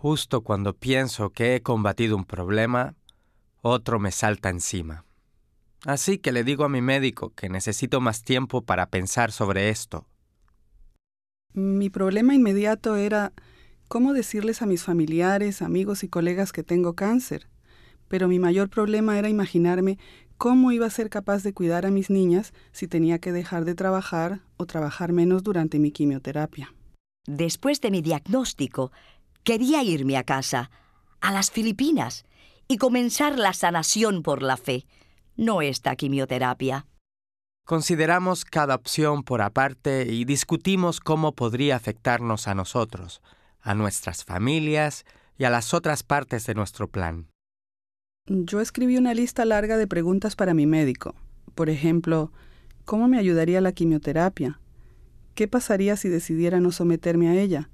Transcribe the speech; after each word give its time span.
Justo 0.00 0.40
cuando 0.40 0.72
pienso 0.72 1.28
que 1.28 1.54
he 1.54 1.60
combatido 1.60 2.16
un 2.16 2.24
problema, 2.24 2.94
otro 3.60 4.00
me 4.00 4.12
salta 4.12 4.48
encima. 4.48 5.04
Así 5.84 6.16
que 6.16 6.32
le 6.32 6.42
digo 6.42 6.64
a 6.64 6.70
mi 6.70 6.80
médico 6.80 7.34
que 7.34 7.50
necesito 7.50 8.00
más 8.00 8.22
tiempo 8.22 8.62
para 8.62 8.86
pensar 8.86 9.30
sobre 9.30 9.68
esto. 9.68 10.06
Mi 11.52 11.90
problema 11.90 12.34
inmediato 12.34 12.96
era 12.96 13.34
cómo 13.88 14.14
decirles 14.14 14.62
a 14.62 14.66
mis 14.66 14.84
familiares, 14.84 15.60
amigos 15.60 16.02
y 16.02 16.08
colegas 16.08 16.52
que 16.52 16.62
tengo 16.62 16.94
cáncer. 16.94 17.50
Pero 18.08 18.26
mi 18.26 18.38
mayor 18.38 18.70
problema 18.70 19.18
era 19.18 19.28
imaginarme 19.28 19.98
cómo 20.38 20.72
iba 20.72 20.86
a 20.86 20.90
ser 20.90 21.10
capaz 21.10 21.42
de 21.42 21.52
cuidar 21.52 21.84
a 21.84 21.90
mis 21.90 22.08
niñas 22.08 22.54
si 22.72 22.88
tenía 22.88 23.18
que 23.18 23.32
dejar 23.32 23.66
de 23.66 23.74
trabajar 23.74 24.40
o 24.56 24.64
trabajar 24.64 25.12
menos 25.12 25.42
durante 25.42 25.78
mi 25.78 25.92
quimioterapia. 25.92 26.72
Después 27.26 27.82
de 27.82 27.90
mi 27.90 28.00
diagnóstico, 28.00 28.92
quería 29.44 29.82
irme 29.82 30.16
a 30.16 30.24
casa, 30.24 30.70
a 31.20 31.32
las 31.32 31.50
Filipinas, 31.50 32.24
y 32.68 32.76
comenzar 32.76 33.38
la 33.38 33.52
sanación 33.52 34.22
por 34.22 34.42
la 34.42 34.56
fe, 34.56 34.86
no 35.36 35.62
esta 35.62 35.96
quimioterapia. 35.96 36.86
Consideramos 37.66 38.44
cada 38.44 38.74
opción 38.74 39.22
por 39.22 39.42
aparte 39.42 40.06
y 40.12 40.24
discutimos 40.24 41.00
cómo 41.00 41.34
podría 41.34 41.76
afectarnos 41.76 42.48
a 42.48 42.54
nosotros, 42.54 43.22
a 43.60 43.74
nuestras 43.74 44.24
familias 44.24 45.04
y 45.38 45.44
a 45.44 45.50
las 45.50 45.72
otras 45.74 46.02
partes 46.02 46.46
de 46.46 46.54
nuestro 46.54 46.88
plan. 46.88 47.28
Yo 48.26 48.60
escribí 48.60 48.96
una 48.96 49.14
lista 49.14 49.44
larga 49.44 49.76
de 49.76 49.86
preguntas 49.86 50.36
para 50.36 50.54
mi 50.54 50.66
médico. 50.66 51.14
Por 51.54 51.70
ejemplo, 51.70 52.32
¿cómo 52.84 53.08
me 53.08 53.18
ayudaría 53.18 53.60
la 53.60 53.72
quimioterapia? 53.72 54.60
¿Qué 55.34 55.48
pasaría 55.48 55.96
si 55.96 56.08
decidiera 56.08 56.60
no 56.60 56.70
someterme 56.70 57.28
a 57.28 57.40
ella? 57.40 57.70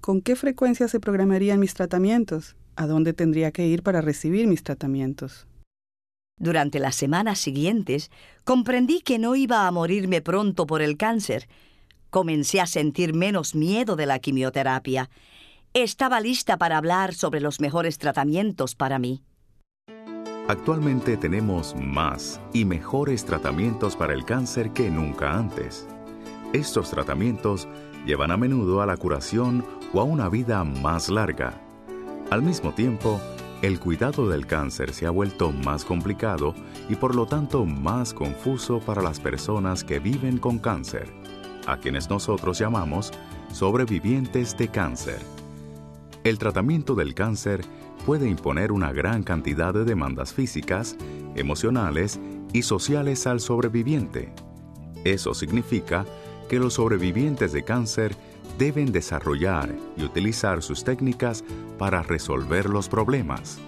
¿Con 0.00 0.20
qué 0.20 0.36
frecuencia 0.36 0.88
se 0.88 1.00
programarían 1.00 1.60
mis 1.60 1.74
tratamientos? 1.74 2.56
¿A 2.76 2.86
dónde 2.86 3.12
tendría 3.12 3.50
que 3.50 3.66
ir 3.66 3.82
para 3.82 4.00
recibir 4.00 4.46
mis 4.46 4.62
tratamientos? 4.62 5.46
Durante 6.38 6.78
las 6.78 6.94
semanas 6.94 7.40
siguientes, 7.40 8.10
comprendí 8.44 9.00
que 9.00 9.18
no 9.18 9.34
iba 9.34 9.66
a 9.66 9.70
morirme 9.72 10.22
pronto 10.22 10.66
por 10.66 10.82
el 10.82 10.96
cáncer. 10.96 11.48
Comencé 12.10 12.60
a 12.60 12.66
sentir 12.66 13.12
menos 13.12 13.54
miedo 13.56 13.96
de 13.96 14.06
la 14.06 14.20
quimioterapia. 14.20 15.10
Estaba 15.74 16.20
lista 16.20 16.56
para 16.56 16.76
hablar 16.76 17.14
sobre 17.14 17.40
los 17.40 17.60
mejores 17.60 17.98
tratamientos 17.98 18.76
para 18.76 18.98
mí. 18.98 19.22
Actualmente 20.46 21.18
tenemos 21.18 21.74
más 21.76 22.40
y 22.54 22.64
mejores 22.64 23.24
tratamientos 23.26 23.96
para 23.96 24.14
el 24.14 24.24
cáncer 24.24 24.72
que 24.72 24.90
nunca 24.90 25.36
antes. 25.36 25.86
Estos 26.54 26.88
tratamientos 26.88 27.68
llevan 28.06 28.30
a 28.30 28.36
menudo 28.36 28.80
a 28.82 28.86
la 28.86 28.96
curación 28.96 29.64
o 29.92 30.00
a 30.00 30.04
una 30.04 30.28
vida 30.28 30.64
más 30.64 31.08
larga. 31.08 31.60
Al 32.30 32.42
mismo 32.42 32.72
tiempo, 32.72 33.20
el 33.62 33.80
cuidado 33.80 34.28
del 34.28 34.46
cáncer 34.46 34.92
se 34.92 35.06
ha 35.06 35.10
vuelto 35.10 35.50
más 35.50 35.84
complicado 35.84 36.54
y 36.88 36.94
por 36.94 37.14
lo 37.14 37.26
tanto 37.26 37.64
más 37.64 38.14
confuso 38.14 38.80
para 38.80 39.02
las 39.02 39.18
personas 39.18 39.82
que 39.82 39.98
viven 39.98 40.38
con 40.38 40.58
cáncer, 40.58 41.08
a 41.66 41.78
quienes 41.78 42.08
nosotros 42.08 42.58
llamamos 42.58 43.12
sobrevivientes 43.52 44.56
de 44.56 44.68
cáncer. 44.68 45.18
El 46.22 46.38
tratamiento 46.38 46.94
del 46.94 47.14
cáncer 47.14 47.62
puede 48.06 48.28
imponer 48.28 48.72
una 48.72 48.92
gran 48.92 49.22
cantidad 49.22 49.74
de 49.74 49.84
demandas 49.84 50.32
físicas, 50.32 50.96
emocionales 51.34 52.20
y 52.52 52.62
sociales 52.62 53.26
al 53.26 53.40
sobreviviente. 53.40 54.32
Eso 55.04 55.34
significa 55.34 56.04
que 56.48 56.58
los 56.58 56.74
sobrevivientes 56.74 57.52
de 57.52 57.62
cáncer 57.62 58.16
deben 58.58 58.90
desarrollar 58.90 59.74
y 59.96 60.04
utilizar 60.04 60.62
sus 60.62 60.82
técnicas 60.82 61.44
para 61.78 62.02
resolver 62.02 62.68
los 62.68 62.88
problemas. 62.88 63.60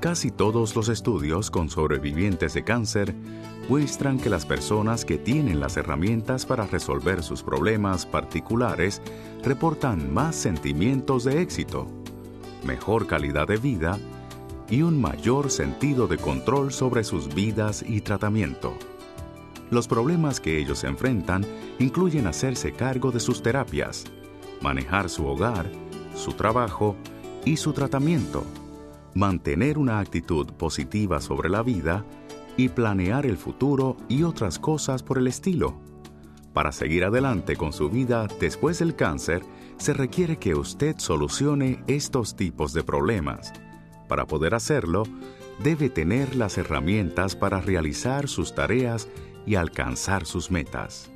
Casi 0.00 0.30
todos 0.30 0.76
los 0.76 0.88
estudios 0.88 1.50
con 1.50 1.68
sobrevivientes 1.68 2.54
de 2.54 2.62
cáncer 2.62 3.14
muestran 3.68 4.18
que 4.18 4.30
las 4.30 4.46
personas 4.46 5.04
que 5.04 5.18
tienen 5.18 5.58
las 5.58 5.76
herramientas 5.76 6.46
para 6.46 6.66
resolver 6.66 7.22
sus 7.22 7.42
problemas 7.42 8.06
particulares 8.06 9.02
reportan 9.42 10.12
más 10.12 10.36
sentimientos 10.36 11.24
de 11.24 11.42
éxito, 11.42 11.88
mejor 12.64 13.06
calidad 13.06 13.48
de 13.48 13.56
vida 13.56 13.98
y 14.70 14.82
un 14.82 15.00
mayor 15.00 15.50
sentido 15.50 16.06
de 16.06 16.18
control 16.18 16.72
sobre 16.72 17.02
sus 17.02 17.34
vidas 17.34 17.84
y 17.86 18.00
tratamiento. 18.00 18.74
Los 19.70 19.86
problemas 19.86 20.40
que 20.40 20.58
ellos 20.58 20.84
enfrentan 20.84 21.44
incluyen 21.78 22.26
hacerse 22.26 22.72
cargo 22.72 23.10
de 23.10 23.20
sus 23.20 23.42
terapias, 23.42 24.04
manejar 24.62 25.10
su 25.10 25.26
hogar, 25.26 25.70
su 26.14 26.32
trabajo 26.32 26.96
y 27.44 27.56
su 27.58 27.72
tratamiento, 27.72 28.44
mantener 29.14 29.76
una 29.78 29.98
actitud 29.98 30.46
positiva 30.54 31.20
sobre 31.20 31.50
la 31.50 31.62
vida 31.62 32.04
y 32.56 32.70
planear 32.70 33.26
el 33.26 33.36
futuro 33.36 33.96
y 34.08 34.22
otras 34.22 34.58
cosas 34.58 35.02
por 35.02 35.18
el 35.18 35.26
estilo. 35.26 35.78
Para 36.54 36.72
seguir 36.72 37.04
adelante 37.04 37.54
con 37.56 37.72
su 37.72 37.90
vida 37.90 38.26
después 38.40 38.78
del 38.78 38.96
cáncer, 38.96 39.42
se 39.76 39.92
requiere 39.92 40.38
que 40.38 40.54
usted 40.54 40.96
solucione 40.98 41.84
estos 41.86 42.34
tipos 42.34 42.72
de 42.72 42.82
problemas. 42.82 43.52
Para 44.08 44.26
poder 44.26 44.54
hacerlo, 44.54 45.04
debe 45.62 45.88
tener 45.88 46.34
las 46.34 46.58
herramientas 46.58 47.36
para 47.36 47.60
realizar 47.60 48.28
sus 48.28 48.54
tareas 48.54 49.08
y 49.46 49.54
alcanzar 49.54 50.26
sus 50.26 50.50
metas. 50.50 51.10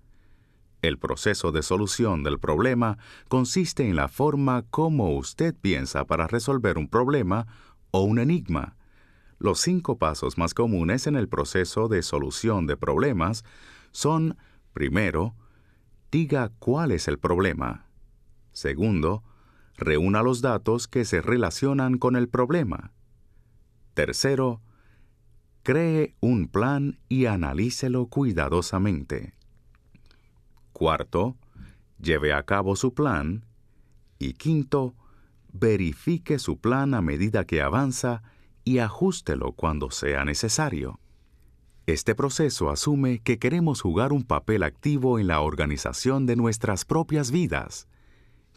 El 0.83 0.99
proceso 0.99 1.53
de 1.53 1.63
solución 1.63 2.23
del 2.23 2.39
problema 2.39 2.99
consiste 3.29 3.89
en 3.89 3.97
la 3.97 4.09
forma 4.09 4.63
como 4.71 5.17
usted 5.17 5.55
piensa 5.55 6.05
para 6.05 6.27
resolver 6.27 6.79
un 6.79 6.89
problema 6.89 7.47
o 7.91 8.03
un 8.03 8.19
enigma. 8.19 8.77
Los 9.39 9.61
cinco 9.61 9.99
pasos 9.99 10.39
más 10.39 10.55
comunes 10.55 11.07
en 11.07 11.17
el 11.17 11.29
proceso 11.29 11.89
de 11.89 12.03
solución 12.03 12.67
de 12.67 12.77
problemas 12.77 13.45
son, 13.91 14.37
primero, 14.73 15.35
diga 16.11 16.51
cuál 16.59 16.93
es 16.93 17.09
el 17.09 17.19
problema. 17.19 17.87
Segundo, 18.53 19.23
reúna 19.77 20.23
los 20.23 20.41
datos 20.41 20.89
que 20.89 21.05
se 21.05 21.21
relacionan 21.21 21.99
con 21.99 22.17
el 22.17 22.29
problema. 22.29 22.93
Tercero, 23.95 24.63
cree 25.63 26.17
un 26.21 26.49
plan 26.49 26.99
y 27.09 27.27
analícelo 27.27 28.07
cuidadosamente. 28.07 29.36
Cuarto, 30.77 31.39
lleve 31.99 32.35
a 32.35 32.43
cabo 32.43 32.77
su 32.77 32.93
plan. 32.93 33.47
Y 34.19 34.35
quinto, 34.35 34.95
verifique 35.51 36.39
su 36.39 36.59
plan 36.59 36.93
a 36.93 37.01
medida 37.01 37.47
que 37.47 37.63
avanza 37.63 38.23
y 38.63 38.77
ajústelo 38.81 39.53
cuando 39.53 39.91
sea 39.91 40.27
necesario. 40.27 41.01
Este 41.87 42.15
proceso 42.15 42.69
asume 42.69 43.21
que 43.21 43.39
queremos 43.39 43.81
jugar 43.81 44.13
un 44.13 44.23
papel 44.23 44.63
activo 44.63 45.19
en 45.19 45.29
la 45.29 45.41
organización 45.41 46.27
de 46.27 46.37
nuestras 46.37 46.85
propias 46.85 47.31
vidas, 47.31 47.89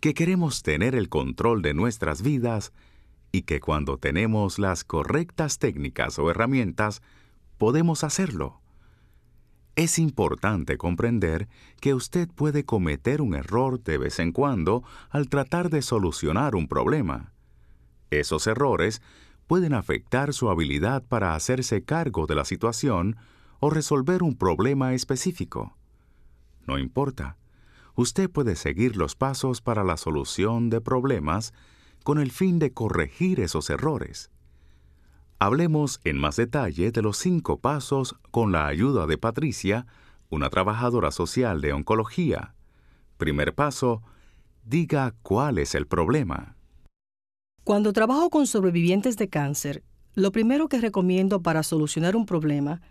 que 0.01 0.13
queremos 0.13 0.62
tener 0.62 0.95
el 0.95 1.07
control 1.07 1.62
de 1.62 1.74
nuestras 1.74 2.21
vidas 2.21 2.74
y 3.31 3.44
que 3.44 3.62
cuando 3.62 3.98
tenemos 3.98 4.60
las 4.60 4.83
correctas 4.83 5.57
técnicas 5.57 6.19
o 6.19 6.30
herramientas, 6.30 7.01
podemos 7.57 8.04
hacerlo. 8.04 8.60
Es 9.75 9.98
importante 9.98 10.77
comprender 10.77 11.48
que 11.80 11.94
usted 11.94 12.27
puede 12.30 12.66
cometer 12.66 13.21
un 13.21 13.33
error 13.33 13.81
de 13.81 13.98
vez 13.98 14.19
en 14.19 14.31
cuando 14.31 14.83
al 15.10 15.30
tratar 15.30 15.69
de 15.69 15.81
solucionar 15.81 16.56
un 16.56 16.68
problema. 16.68 17.33
Esos 18.10 18.48
errores 18.48 19.01
pueden 19.48 19.74
afectar 19.74 20.33
su 20.33 20.50
habilidad 20.50 21.04
para 21.04 21.33
hacerse 21.33 21.83
cargo 21.83 22.27
de 22.27 22.36
la 22.36 22.45
situación 22.45 23.18
o 23.60 23.69
resolver 23.69 24.24
un 24.24 24.36
problema 24.36 24.94
específico. 24.94 25.75
No 26.68 26.77
importa, 26.77 27.38
usted 27.95 28.30
puede 28.30 28.56
seguir 28.56 28.95
los 28.95 29.16
pasos 29.16 29.62
para 29.62 29.83
la 29.83 29.98
solución 29.98 30.69
de 30.69 30.81
problemas 30.81 31.54
con 32.04 32.19
el 32.19 32.31
fin 32.31 32.60
de 32.60 32.74
corregir 32.74 33.39
esos 33.39 33.69
errores. 33.69 34.30
Hablemos 35.41 36.01
en 36.03 36.18
más 36.18 36.36
detalle 36.36 36.91
de 36.91 37.01
los 37.01 37.15
cinco 37.15 37.59
pasos 37.59 38.18
con 38.30 38.51
la 38.51 38.68
ayuda 38.68 39.07
de 39.07 39.18
Patricia, 39.18 39.88
una 40.30 40.50
trabajadora 40.50 41.12
social 41.12 41.62
de 41.62 41.71
oncología. 41.71 42.56
Primer 43.18 43.56
paso, 43.56 44.01
diga 44.65 45.15
cuál 45.21 45.57
es 45.57 45.75
el 45.75 45.88
problema. 45.88 46.57
Cuando 47.63 47.94
trabajo 47.94 48.30
con 48.30 48.47
sobrevivientes 48.47 49.15
de 49.15 49.30
cáncer, 49.30 49.81
lo 50.13 50.33
primero 50.33 50.68
que 50.68 50.81
recomiendo 50.81 51.42
para 51.42 51.63
solucionar 51.63 52.18
un 52.18 52.25
problema 52.25 52.81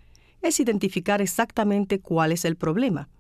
es 0.41 0.59
identificar 0.59 1.21
exactamente 1.21 2.01
cuál 2.01 2.33
es 2.33 2.47
el 2.47 2.56
problema. 2.56 3.11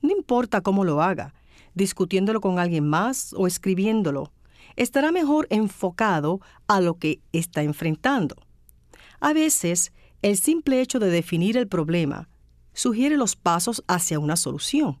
No 0.00 0.10
importa 0.10 0.62
cómo 0.62 0.86
lo 0.86 1.02
haga, 1.02 1.34
discutiéndolo 1.74 2.40
con 2.40 2.58
alguien 2.58 2.88
más 2.88 3.34
o 3.34 3.46
escribiéndolo, 3.46 4.32
estará 4.74 5.12
mejor 5.12 5.48
enfocado 5.50 6.40
a 6.66 6.80
lo 6.80 6.94
que 6.94 7.20
está 7.32 7.62
enfrentando. 7.62 8.36
A 9.24 9.32
veces, 9.32 9.90
el 10.20 10.36
simple 10.36 10.82
hecho 10.82 10.98
de 10.98 11.08
definir 11.08 11.56
el 11.56 11.66
problema 11.66 12.28
sugiere 12.74 13.16
los 13.16 13.36
pasos 13.36 13.82
hacia 13.88 14.18
una 14.18 14.36
solución. 14.36 14.98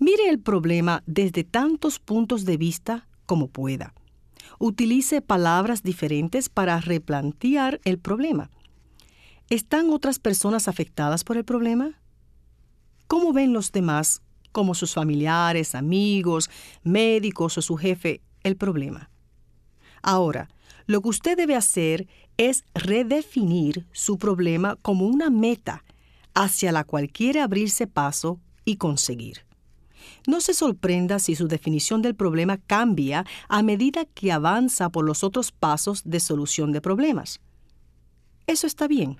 Mire 0.00 0.28
el 0.28 0.40
problema 0.40 1.04
desde 1.06 1.44
tantos 1.44 2.00
puntos 2.00 2.44
de 2.44 2.56
vista 2.56 3.06
como 3.24 3.46
pueda. 3.46 3.94
Utilice 4.58 5.22
palabras 5.22 5.84
diferentes 5.84 6.48
para 6.48 6.80
replantear 6.80 7.80
el 7.84 8.00
problema. 8.00 8.50
¿Están 9.50 9.90
otras 9.90 10.18
personas 10.18 10.66
afectadas 10.66 11.22
por 11.22 11.36
el 11.36 11.44
problema? 11.44 12.00
¿Cómo 13.06 13.32
ven 13.32 13.52
los 13.52 13.70
demás, 13.70 14.20
como 14.50 14.74
sus 14.74 14.94
familiares, 14.94 15.76
amigos, 15.76 16.50
médicos 16.82 17.56
o 17.56 17.62
su 17.62 17.76
jefe, 17.76 18.20
el 18.42 18.56
problema? 18.56 19.10
Ahora, 20.02 20.48
lo 20.86 21.00
que 21.00 21.08
usted 21.08 21.36
debe 21.36 21.54
hacer 21.54 22.08
es 22.48 22.64
redefinir 22.74 23.86
su 23.92 24.18
problema 24.18 24.76
como 24.82 25.06
una 25.06 25.30
meta 25.30 25.84
hacia 26.34 26.72
la 26.72 26.84
cual 26.84 27.10
quiere 27.10 27.40
abrirse 27.40 27.86
paso 27.86 28.40
y 28.64 28.76
conseguir. 28.76 29.44
No 30.26 30.40
se 30.40 30.54
sorprenda 30.54 31.18
si 31.18 31.34
su 31.34 31.48
definición 31.48 32.02
del 32.02 32.14
problema 32.14 32.58
cambia 32.58 33.24
a 33.48 33.62
medida 33.62 34.04
que 34.04 34.32
avanza 34.32 34.88
por 34.88 35.04
los 35.04 35.24
otros 35.24 35.52
pasos 35.52 36.02
de 36.04 36.20
solución 36.20 36.72
de 36.72 36.80
problemas. 36.80 37.40
Eso 38.46 38.66
está 38.66 38.88
bien. 38.88 39.18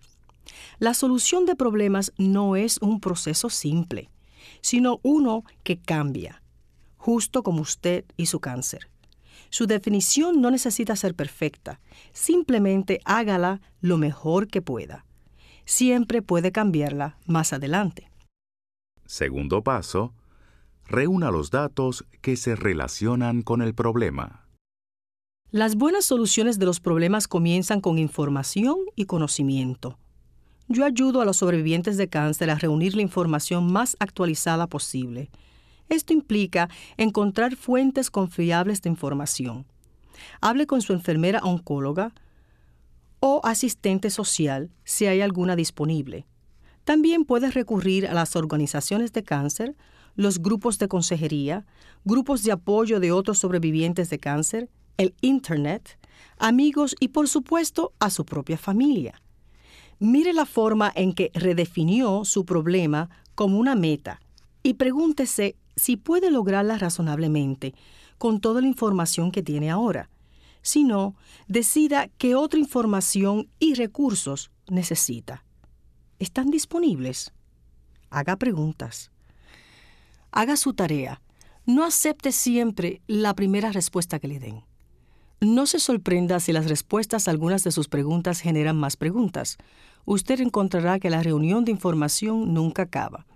La 0.79 0.95
solución 0.95 1.47
de 1.47 1.55
problemas 1.55 2.13
no 2.19 2.57
es 2.57 2.79
un 2.79 3.01
proceso 3.01 3.51
simple, 3.51 4.11
sino 4.61 5.01
uno 5.03 5.45
que 5.63 5.79
cambia, 5.79 6.43
justo 6.97 7.43
como 7.43 7.63
usted 7.63 8.05
y 8.17 8.27
su 8.27 8.41
cáncer. 8.41 8.92
Su 9.53 9.67
definición 9.67 10.41
no 10.41 10.51
necesita 10.51 10.97
ser 10.97 11.15
perfecta, 11.15 11.79
simplemente 12.15 13.01
hágala 13.05 13.61
lo 13.83 13.99
mejor 13.99 14.49
que 14.49 14.63
pueda. 14.63 15.05
Siempre 15.67 16.23
puede 16.23 16.53
cambiarla 16.53 17.19
más 17.27 17.53
adelante. 17.53 18.11
Segundo 19.05 19.63
paso, 19.63 20.15
reúna 20.87 21.31
los 21.31 21.51
datos 21.51 22.07
que 22.23 22.37
se 22.37 22.57
relacionan 22.57 23.43
con 23.43 23.61
el 23.61 23.75
problema. 23.75 24.47
Las 25.51 25.77
buenas 25.77 26.07
soluciones 26.07 26.59
de 26.59 26.65
los 26.65 26.81
problemas 26.81 27.29
comienzan 27.29 27.83
con 27.83 27.99
información 27.99 28.79
y 28.97 29.05
conocimiento. 29.05 29.99
Yo 30.69 30.87
ayudo 30.87 31.21
a 31.21 31.27
los 31.27 31.37
sobrevivientes 31.37 31.99
de 31.99 32.09
cáncer 32.09 32.49
a 32.49 32.55
reunir 32.55 32.97
la 32.97 33.03
información 33.03 33.71
más 33.71 33.99
actualizada 34.01 34.67
posible 34.67 35.29
esto 35.93 36.13
implica 36.13 36.69
encontrar 36.97 37.57
fuentes 37.57 38.11
confiables 38.11 38.83
de 38.83 38.91
información. 38.91 39.67
Hable 40.41 40.67
con 40.67 40.83
su 40.83 40.93
enfermera 40.93 41.41
oncóloga 41.43 42.13
o 43.21 43.41
asistente 43.45 44.11
social 44.11 44.71
si 44.85 45.07
hay 45.07 45.21
alguna 45.21 45.57
disponible. 45.57 46.27
También 46.85 47.25
puede 47.25 47.51
recurrir 47.51 48.07
a 48.07 48.15
las 48.15 48.35
organizaciones 48.35 49.13
de 49.13 49.23
cáncer, 49.23 49.77
los 50.17 50.41
grupos 50.41 50.79
de 50.79 50.89
consejería, 50.89 51.65
grupos 52.05 52.43
de 52.43 52.53
apoyo 52.53 52.99
de 52.99 53.13
otros 53.13 53.39
sobrevivientes 53.39 54.11
de 54.11 54.19
cáncer, 54.19 54.69
el 54.97 55.15
Internet, 55.21 55.99
amigos 56.39 56.97
y 56.99 57.09
por 57.09 57.29
supuesto 57.29 57.93
a 58.01 58.11
su 58.11 58.25
propia 58.25 58.59
familia. 58.59 59.23
Mire 60.01 60.33
la 60.33 60.47
forma 60.47 60.91
en 60.95 61.13
que 61.13 61.31
redefinió 61.35 62.25
su 62.25 62.45
problema 62.45 63.09
como 63.37 63.59
una 63.59 63.77
meta 63.77 64.21
y 64.65 64.75
pregúntese 64.75 65.57
si 65.77 65.97
puede 65.97 66.31
lograrla 66.31 66.79
razonablemente 66.79 67.75
con 68.19 68.41
toda 68.41 68.61
la 68.61 68.67
información 68.67 69.33
que 69.33 69.43
tiene 69.43 69.71
ahora. 69.71 70.09
Si 70.63 70.85
no, 70.85 71.17
decida 71.49 72.09
qué 72.19 72.35
otra 72.35 72.61
información 72.61 73.49
y 73.59 73.75
recursos 73.75 74.51
necesita. 74.69 75.45
¿Están 76.19 76.51
disponibles? 76.51 77.33
Haga 78.11 78.37
preguntas. 78.37 79.11
Haga 80.31 80.57
su 80.57 80.73
tarea. 80.73 81.21
No 81.67 81.85
acepte 81.85 82.33
siempre 82.33 83.03
la 83.07 83.35
primera 83.35 83.73
respuesta 83.73 84.19
que 84.19 84.29
le 84.29 84.39
den. 84.39 84.65
No 85.41 85.67
se 85.67 85.81
sorprenda 85.81 86.39
si 86.39 86.53
las 86.53 86.69
respuestas 86.69 87.27
a 87.27 87.33
algunas 87.33 87.65
de 87.65 87.73
sus 87.73 87.89
preguntas 87.89 88.41
generan 88.41 88.77
más 88.77 88.97
preguntas. 88.97 89.59
Usted 90.05 90.41
encontrará 90.41 91.01
que 91.01 91.11
la 91.11 91.23
reunión 91.23 91.65
de 91.65 91.73
información 91.73 92.55
nunca 92.55 92.83
acaba. 92.83 93.27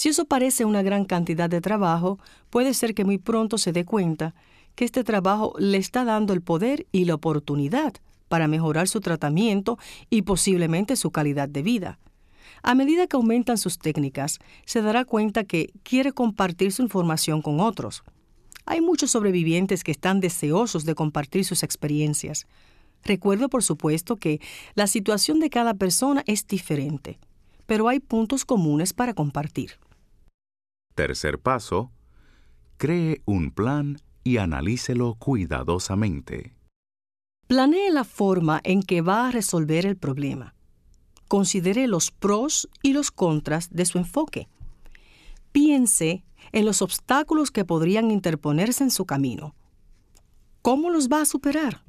Si 0.00 0.08
eso 0.08 0.24
parece 0.24 0.64
una 0.64 0.80
gran 0.80 1.04
cantidad 1.04 1.50
de 1.50 1.60
trabajo, 1.60 2.18
puede 2.48 2.72
ser 2.72 2.94
que 2.94 3.04
muy 3.04 3.18
pronto 3.18 3.58
se 3.58 3.70
dé 3.70 3.84
cuenta 3.84 4.34
que 4.74 4.86
este 4.86 5.04
trabajo 5.04 5.52
le 5.58 5.76
está 5.76 6.06
dando 6.06 6.32
el 6.32 6.40
poder 6.40 6.86
y 6.90 7.04
la 7.04 7.16
oportunidad 7.16 7.92
para 8.28 8.48
mejorar 8.48 8.88
su 8.88 9.00
tratamiento 9.00 9.78
y 10.08 10.22
posiblemente 10.22 10.96
su 10.96 11.10
calidad 11.10 11.50
de 11.50 11.60
vida. 11.60 11.98
A 12.62 12.74
medida 12.74 13.08
que 13.08 13.16
aumentan 13.16 13.58
sus 13.58 13.76
técnicas, 13.76 14.38
se 14.64 14.80
dará 14.80 15.04
cuenta 15.04 15.44
que 15.44 15.70
quiere 15.82 16.12
compartir 16.12 16.72
su 16.72 16.80
información 16.80 17.42
con 17.42 17.60
otros. 17.60 18.02
Hay 18.64 18.80
muchos 18.80 19.10
sobrevivientes 19.10 19.84
que 19.84 19.92
están 19.92 20.20
deseosos 20.20 20.86
de 20.86 20.94
compartir 20.94 21.44
sus 21.44 21.62
experiencias. 21.62 22.46
Recuerdo, 23.04 23.50
por 23.50 23.62
supuesto, 23.62 24.16
que 24.16 24.40
la 24.74 24.86
situación 24.86 25.40
de 25.40 25.50
cada 25.50 25.74
persona 25.74 26.22
es 26.26 26.46
diferente, 26.46 27.18
pero 27.66 27.86
hay 27.86 28.00
puntos 28.00 28.46
comunes 28.46 28.94
para 28.94 29.12
compartir. 29.12 29.72
Tercer 30.94 31.38
paso, 31.38 31.90
cree 32.76 33.22
un 33.24 33.50
plan 33.50 33.98
y 34.24 34.38
analícelo 34.38 35.14
cuidadosamente. 35.14 36.54
Planee 37.46 37.90
la 37.90 38.04
forma 38.04 38.60
en 38.64 38.82
que 38.82 39.00
va 39.00 39.28
a 39.28 39.30
resolver 39.30 39.86
el 39.86 39.96
problema. 39.96 40.54
Considere 41.28 41.88
los 41.88 42.10
pros 42.10 42.68
y 42.82 42.92
los 42.92 43.10
contras 43.10 43.70
de 43.70 43.84
su 43.86 43.98
enfoque. 43.98 44.48
Piense 45.52 46.24
en 46.52 46.64
los 46.64 46.82
obstáculos 46.82 47.50
que 47.50 47.64
podrían 47.64 48.10
interponerse 48.10 48.84
en 48.84 48.90
su 48.90 49.04
camino. 49.04 49.54
¿Cómo 50.62 50.90
los 50.90 51.08
va 51.08 51.22
a 51.22 51.26
superar? 51.26 51.82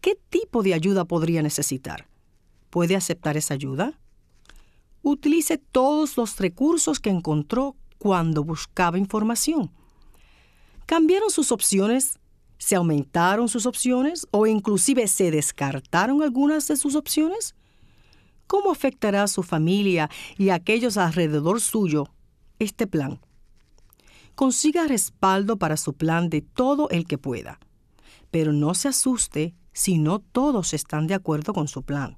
¿Qué 0.00 0.18
tipo 0.30 0.62
de 0.62 0.74
ayuda 0.74 1.04
podría 1.04 1.42
necesitar? 1.42 2.08
¿Puede 2.70 2.96
aceptar 2.96 3.36
esa 3.36 3.54
ayuda? 3.54 3.98
Utilice 5.02 5.58
todos 5.58 6.16
los 6.16 6.38
recursos 6.38 7.00
que 7.00 7.10
encontró 7.10 7.76
cuando 7.98 8.44
buscaba 8.44 8.98
información. 8.98 9.70
¿Cambiaron 10.86 11.30
sus 11.30 11.52
opciones? 11.52 12.18
¿Se 12.56 12.74
aumentaron 12.74 13.48
sus 13.48 13.66
opciones? 13.66 14.26
¿O 14.30 14.46
inclusive 14.46 15.06
se 15.06 15.30
descartaron 15.30 16.22
algunas 16.22 16.66
de 16.68 16.76
sus 16.76 16.94
opciones? 16.94 17.54
¿Cómo 18.46 18.72
afectará 18.72 19.24
a 19.24 19.28
su 19.28 19.42
familia 19.42 20.08
y 20.38 20.48
a 20.48 20.54
aquellos 20.54 20.96
alrededor 20.96 21.60
suyo 21.60 22.08
este 22.58 22.86
plan? 22.86 23.20
Consiga 24.34 24.86
respaldo 24.86 25.58
para 25.58 25.76
su 25.76 25.92
plan 25.92 26.30
de 26.30 26.40
todo 26.40 26.88
el 26.90 27.06
que 27.06 27.18
pueda, 27.18 27.58
pero 28.30 28.52
no 28.52 28.74
se 28.74 28.88
asuste 28.88 29.54
si 29.72 29.98
no 29.98 30.20
todos 30.20 30.74
están 30.74 31.06
de 31.06 31.14
acuerdo 31.14 31.52
con 31.52 31.68
su 31.68 31.82
plan. 31.82 32.16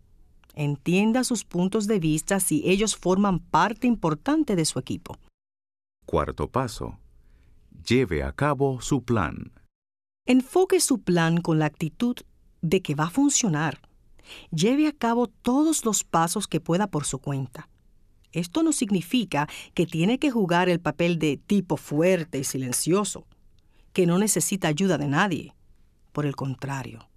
Entienda 0.55 1.25
sus 1.25 1.45
puntos 1.45 1.87
de 1.87 1.99
vista 1.99 2.39
si 2.39 2.63
ellos 2.65 2.97
forman 2.97 3.39
parte 3.39 3.87
importante 3.87 4.57
de 4.57 4.65
su 4.65 4.79
equipo. 4.79 5.19
Cuarto 6.07 6.49
paso. 6.49 6.99
Lleve 7.87 8.23
a 8.23 8.33
cabo 8.33 8.81
su 8.81 9.05
plan. 9.05 9.53
Enfoque 10.27 10.81
su 10.81 11.01
plan 11.01 11.41
con 11.41 11.59
la 11.59 11.67
actitud 11.67 12.17
de 12.63 12.83
que 12.83 12.95
va 12.95 13.05
a 13.05 13.11
funcionar. 13.11 13.81
Lleve 14.51 14.87
a 14.87 14.93
cabo 14.93 15.29
todos 15.29 15.85
los 15.85 16.05
pasos 16.05 16.47
que 16.47 16.61
pueda 16.61 16.89
por 16.89 17.05
su 17.05 17.19
cuenta. 17.19 17.69
Esto 18.33 18.63
no 18.63 18.73
significa 18.73 19.49
que 19.75 19.87
tiene 19.87 20.19
que 20.19 20.31
jugar 20.31 20.69
el 20.69 20.81
papel 20.81 21.19
de 21.19 21.37
tipo 21.37 21.77
fuerte 21.77 22.39
y 22.39 22.45
silencioso, 22.45 23.27
que 23.93 24.07
no 24.07 24.19
necesita 24.19 24.69
ayuda 24.69 24.99
de 24.99 25.09
nadie. 25.09 25.55
Por 26.13 26.27
el 26.27 26.37
contrario, 26.37 27.09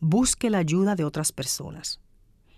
busque 0.00 0.50
la 0.50 0.58
ayuda 0.58 0.94
de 0.94 1.04
otras 1.04 1.32
personas. 1.32 2.00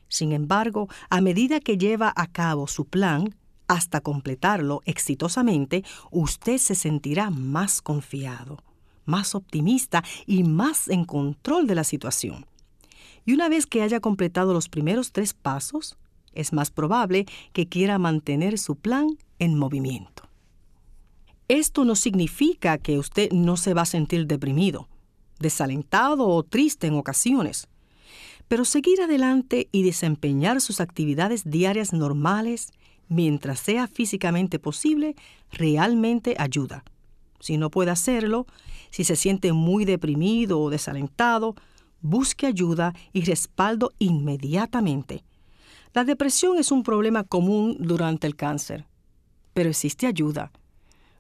Sin 0.09 0.33
embargo, 0.33 0.89
a 1.11 1.21
medida 1.21 1.61
que 1.61 1.77
lleva 1.77 2.13
a 2.15 2.27
cabo 2.27 2.67
su 2.67 2.87
plan, 2.87 3.35
hasta 3.69 4.01
completarlo 4.01 4.83
exitosamente, 4.87 5.85
usted 6.11 6.59
se 6.59 6.75
sentirá 6.75 7.31
más 7.31 7.81
confiado, 7.81 8.59
más 9.05 9.35
optimista 9.35 10.03
y 10.27 10.43
más 10.43 10.89
en 10.89 11.05
control 11.05 11.67
de 11.67 11.75
la 11.75 11.85
situación. 11.85 12.47
Y 13.25 13.35
una 13.35 13.49
vez 13.49 13.67
que 13.67 13.83
haya 13.83 14.01
completado 14.01 14.55
los 14.55 14.69
primeros 14.69 15.13
tres 15.13 15.35
pasos, 15.35 15.97
es 16.33 16.53
más 16.53 16.71
probable 16.71 17.27
que 17.53 17.67
quiera 17.67 17.99
mantener 17.99 18.59
su 18.59 18.77
plan 18.77 19.19
en 19.39 19.59
movimiento. 19.59 20.25
Esto 21.49 21.85
no 21.85 21.95
significa 21.95 22.79
que 22.79 22.99
usted 22.99 23.31
no 23.33 23.57
se 23.57 23.75
va 23.75 23.83
a 23.83 23.87
sentir 23.87 24.27
deprimido, 24.27 24.89
desalentado 25.39 26.27
o 26.27 26.43
triste 26.43 26.87
en 26.87 26.95
ocasiones, 26.95 27.69
pero 28.49 28.65
seguir 28.65 29.01
adelante 29.01 29.69
y 29.73 29.83
desempeñar 29.83 30.61
sus 30.61 30.81
actividades 30.81 31.49
diarias 31.49 31.93
normales 31.93 32.73
mientras 33.09 33.61
sea 33.61 33.87
físicamente 33.87 34.59
posible 34.59 35.17
realmente 35.51 36.35
ayuda. 36.39 36.85
Si 37.41 37.57
no 37.57 37.71
puede 37.71 37.91
hacerlo, 37.91 38.47
si 38.91 39.05
se 39.05 39.17
siente 39.17 39.53
muy 39.53 39.85
deprimido 39.85 40.61
o 40.61 40.71
desalentado, 40.71 41.55
busque 42.01 42.47
ayuda 42.47 42.95
y 43.13 43.23
respaldo 43.23 43.93
inmediatamente. 43.99 45.25
La 45.95 46.05
depresión 46.05 46.59
es 46.59 46.71
un 46.71 46.83
problema 46.83 47.25
común 47.25 47.77
durante 47.81 48.27
el 48.27 48.37
cáncer, 48.37 48.87
pero 49.55 49.71
existe 49.71 50.07
ayuda. 50.07 50.53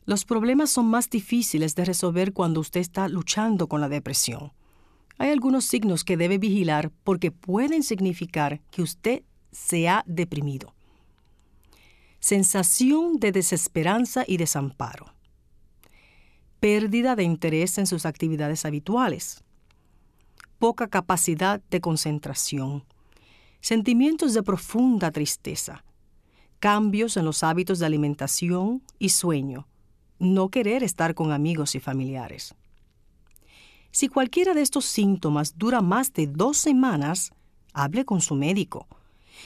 Los 0.04 0.24
problemas 0.24 0.70
son 0.70 0.86
más 0.86 1.10
difíciles 1.10 1.74
de 1.74 1.84
resolver 1.84 2.32
cuando 2.32 2.60
usted 2.60 2.80
está 2.80 3.08
luchando 3.08 3.68
con 3.68 3.80
la 3.80 3.88
depresión. 3.88 4.52
Hay 5.18 5.30
algunos 5.30 5.64
signos 5.64 6.04
que 6.04 6.16
debe 6.16 6.38
vigilar 6.38 6.90
porque 7.04 7.30
pueden 7.30 7.82
significar 7.82 8.60
que 8.70 8.82
usted 8.82 9.22
se 9.50 9.88
ha 9.88 10.04
deprimido. 10.06 10.74
Sensación 12.28 13.20
de 13.20 13.32
desesperanza 13.32 14.22
y 14.26 14.36
desamparo. 14.36 15.14
Pérdida 16.60 17.16
de 17.16 17.22
interés 17.22 17.78
en 17.78 17.86
sus 17.86 18.04
actividades 18.04 18.66
habituales. 18.66 19.42
Poca 20.58 20.88
capacidad 20.88 21.62
de 21.70 21.80
concentración. 21.80 22.84
Sentimientos 23.62 24.34
de 24.34 24.42
profunda 24.42 25.10
tristeza. 25.10 25.84
Cambios 26.58 27.16
en 27.16 27.24
los 27.24 27.42
hábitos 27.42 27.78
de 27.78 27.86
alimentación 27.86 28.82
y 28.98 29.08
sueño. 29.08 29.66
No 30.18 30.50
querer 30.50 30.82
estar 30.82 31.14
con 31.14 31.32
amigos 31.32 31.74
y 31.76 31.80
familiares. 31.80 32.54
Si 33.90 34.08
cualquiera 34.08 34.52
de 34.52 34.60
estos 34.60 34.84
síntomas 34.84 35.56
dura 35.56 35.80
más 35.80 36.12
de 36.12 36.26
dos 36.26 36.58
semanas, 36.58 37.32
hable 37.72 38.04
con 38.04 38.20
su 38.20 38.34
médico. 38.34 38.86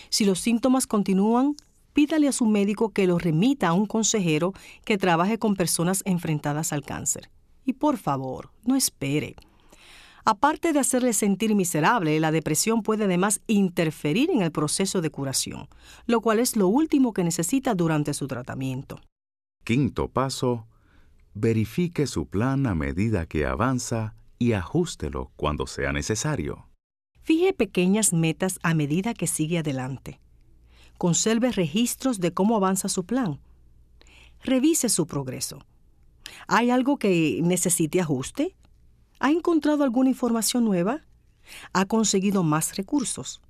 Si 0.08 0.24
los 0.24 0.40
síntomas 0.40 0.88
continúan, 0.88 1.54
pídale 1.92 2.28
a 2.28 2.32
su 2.32 2.46
médico 2.46 2.90
que 2.90 3.06
lo 3.06 3.18
remita 3.18 3.68
a 3.68 3.72
un 3.72 3.86
consejero 3.86 4.52
que 4.84 4.98
trabaje 4.98 5.38
con 5.38 5.54
personas 5.54 6.02
enfrentadas 6.04 6.72
al 6.72 6.82
cáncer. 6.82 7.30
Y 7.64 7.74
por 7.74 7.96
favor, 7.96 8.50
no 8.64 8.76
espere. 8.76 9.36
Aparte 10.24 10.72
de 10.72 10.78
hacerle 10.78 11.12
sentir 11.12 11.54
miserable, 11.54 12.18
la 12.20 12.30
depresión 12.30 12.82
puede 12.82 13.04
además 13.04 13.40
interferir 13.48 14.30
en 14.30 14.42
el 14.42 14.52
proceso 14.52 15.00
de 15.00 15.10
curación, 15.10 15.68
lo 16.06 16.20
cual 16.20 16.38
es 16.38 16.56
lo 16.56 16.68
último 16.68 17.12
que 17.12 17.24
necesita 17.24 17.74
durante 17.74 18.14
su 18.14 18.28
tratamiento. 18.28 19.00
Quinto 19.64 20.08
paso, 20.08 20.66
verifique 21.34 22.06
su 22.06 22.26
plan 22.26 22.66
a 22.66 22.74
medida 22.74 23.26
que 23.26 23.46
avanza 23.46 24.14
y 24.38 24.52
ajústelo 24.52 25.32
cuando 25.36 25.66
sea 25.66 25.92
necesario. 25.92 26.68
Fije 27.22 27.52
pequeñas 27.52 28.12
metas 28.12 28.58
a 28.62 28.74
medida 28.74 29.14
que 29.14 29.26
sigue 29.26 29.58
adelante. 29.58 30.20
Conserve 30.98 31.52
registros 31.52 32.20
de 32.20 32.32
cómo 32.32 32.56
avanza 32.56 32.88
su 32.88 33.04
plan. 33.04 33.40
Revise 34.42 34.88
su 34.88 35.06
progreso. 35.06 35.64
¿Hay 36.48 36.70
algo 36.70 36.98
que 36.98 37.40
necesite 37.42 38.00
ajuste? 38.00 38.56
¿Ha 39.20 39.30
encontrado 39.30 39.84
alguna 39.84 40.10
información 40.10 40.64
nueva? 40.64 41.04
¿Ha 41.72 41.84
conseguido 41.86 42.42
más 42.42 42.76
recursos? 42.76 43.40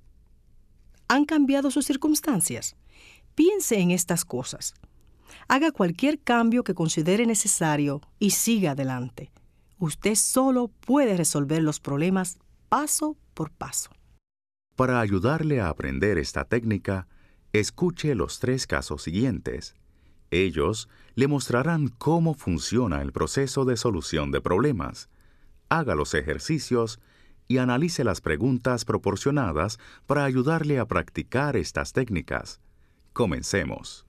¿Han 1.07 1.25
cambiado 1.25 1.71
sus 1.71 1.85
circunstancias? 1.85 2.75
Piense 3.35 3.79
en 3.79 3.91
estas 3.91 4.25
cosas. 4.25 4.73
Haga 5.47 5.71
cualquier 5.71 6.19
cambio 6.19 6.63
que 6.63 6.73
considere 6.73 7.25
necesario 7.25 8.01
y 8.19 8.31
siga 8.31 8.71
adelante. 8.71 9.31
Usted 9.79 10.15
solo 10.15 10.67
puede 10.67 11.17
resolver 11.17 11.61
los 11.61 11.79
problemas 11.79 12.37
paso 12.69 13.17
por 13.33 13.51
paso. 13.51 13.89
Para 14.75 14.99
ayudarle 14.99 15.61
a 15.61 15.69
aprender 15.69 16.17
esta 16.17 16.45
técnica, 16.45 17.07
escuche 17.53 18.15
los 18.15 18.39
tres 18.39 18.67
casos 18.67 19.03
siguientes. 19.03 19.75
Ellos 20.31 20.89
le 21.13 21.27
mostrarán 21.27 21.89
cómo 21.89 22.33
funciona 22.33 23.01
el 23.01 23.11
proceso 23.11 23.65
de 23.65 23.77
solución 23.77 24.31
de 24.31 24.41
problemas. 24.41 25.09
Haga 25.69 25.93
los 25.93 26.15
ejercicios 26.15 26.99
y 27.47 27.59
analice 27.59 28.03
las 28.03 28.19
preguntas 28.19 28.85
proporcionadas 28.85 29.77
para 30.07 30.25
ayudarle 30.25 30.79
a 30.79 30.87
practicar 30.87 31.55
estas 31.55 31.93
técnicas. 31.93 32.59
Comencemos. 33.13 34.07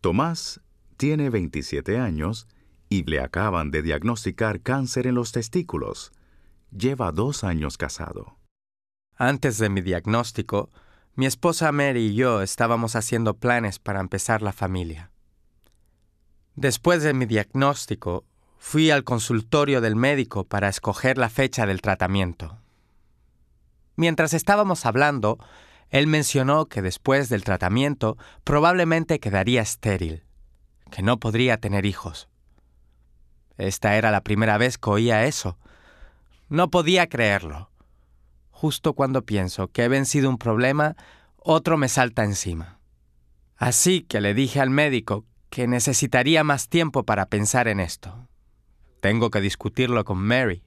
Tomás 0.00 0.62
tiene 0.96 1.28
27 1.28 1.98
años 1.98 2.48
y 2.88 3.04
le 3.04 3.20
acaban 3.20 3.70
de 3.70 3.82
diagnosticar 3.82 4.60
cáncer 4.62 5.06
en 5.06 5.14
los 5.14 5.32
testículos. 5.32 6.12
Lleva 6.70 7.12
dos 7.12 7.44
años 7.44 7.76
casado. 7.76 8.38
Antes 9.16 9.58
de 9.58 9.68
mi 9.68 9.82
diagnóstico, 9.82 10.70
mi 11.14 11.26
esposa 11.26 11.72
Mary 11.72 12.06
y 12.06 12.14
yo 12.14 12.40
estábamos 12.40 12.96
haciendo 12.96 13.34
planes 13.34 13.78
para 13.78 14.00
empezar 14.00 14.40
la 14.40 14.52
familia. 14.52 15.10
Después 16.54 17.02
de 17.02 17.12
mi 17.12 17.26
diagnóstico, 17.26 18.24
fui 18.58 18.90
al 18.90 19.04
consultorio 19.04 19.80
del 19.80 19.96
médico 19.96 20.44
para 20.44 20.68
escoger 20.68 21.18
la 21.18 21.28
fecha 21.28 21.66
del 21.66 21.82
tratamiento. 21.82 22.58
Mientras 23.96 24.32
estábamos 24.32 24.86
hablando, 24.86 25.38
él 25.90 26.06
mencionó 26.06 26.66
que 26.66 26.80
después 26.80 27.28
del 27.28 27.44
tratamiento 27.44 28.16
probablemente 28.44 29.20
quedaría 29.20 29.60
estéril, 29.60 30.24
que 30.90 31.02
no 31.02 31.18
podría 31.18 31.58
tener 31.58 31.84
hijos. 31.84 32.28
Esta 33.58 33.96
era 33.96 34.10
la 34.10 34.22
primera 34.22 34.56
vez 34.56 34.78
que 34.78 34.88
oía 34.88 35.24
eso. 35.26 35.58
No 36.48 36.70
podía 36.70 37.08
creerlo. 37.08 37.71
Justo 38.62 38.92
cuando 38.92 39.22
pienso 39.26 39.72
que 39.72 39.82
he 39.82 39.88
vencido 39.88 40.30
un 40.30 40.38
problema, 40.38 40.94
otro 41.36 41.76
me 41.76 41.88
salta 41.88 42.22
encima. 42.22 42.78
Así 43.56 44.02
que 44.02 44.20
le 44.20 44.34
dije 44.34 44.60
al 44.60 44.70
médico 44.70 45.24
que 45.50 45.66
necesitaría 45.66 46.44
más 46.44 46.68
tiempo 46.68 47.02
para 47.02 47.26
pensar 47.26 47.66
en 47.66 47.80
esto. 47.80 48.28
Tengo 49.00 49.30
que 49.30 49.40
discutirlo 49.40 50.04
con 50.04 50.18
Mary. 50.18 50.62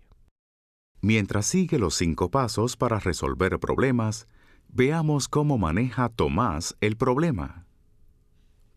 Mientras 0.99 1.45
sigue 1.45 1.79
los 1.79 1.95
cinco 1.95 2.29
pasos 2.29 2.75
para 2.75 2.99
resolver 2.99 3.59
problemas, 3.59 4.27
veamos 4.67 5.29
cómo 5.29 5.57
maneja 5.57 6.09
Tomás 6.09 6.75
el 6.81 6.97
problema. 6.97 7.65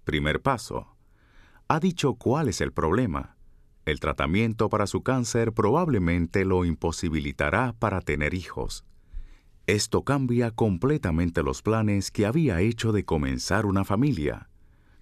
Primer 0.05 0.41
paso. 0.43 0.97
Ha 1.67 1.81
dicho 1.81 2.15
cuál 2.15 2.49
es 2.49 2.61
el 2.61 2.71
problema. 2.73 3.37
El 3.85 3.99
tratamiento 3.99 4.69
para 4.69 4.87
su 4.87 5.03
cáncer 5.03 5.53
probablemente 5.53 6.45
lo 6.45 6.65
imposibilitará 6.65 7.75
para 7.81 8.01
tener 8.01 8.33
hijos. 8.33 8.85
Esto 9.69 10.03
cambia 10.03 10.51
completamente 10.51 11.43
los 11.43 11.61
planes 11.61 12.11
que 12.11 12.25
había 12.25 12.63
hecho 12.63 12.91
de 12.91 13.05
comenzar 13.05 13.67
una 13.67 13.85
familia. 13.85 14.49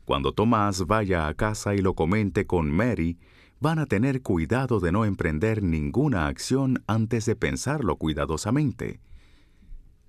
Cuando 0.05 0.33
Tomás 0.33 0.89
vaya 0.89 1.29
a 1.29 1.35
casa 1.35 1.77
y 1.77 1.79
lo 1.79 1.95
comente 1.95 2.49
con 2.49 2.73
Mary, 2.73 3.17
van 3.61 3.79
a 3.79 3.87
tener 3.87 4.23
cuidado 4.23 4.81
de 4.81 4.91
no 4.91 5.05
emprender 5.05 5.63
ninguna 5.63 6.27
acción 6.27 6.83
antes 6.89 7.27
de 7.27 7.37
pensarlo 7.37 7.95
cuidadosamente. 7.95 8.99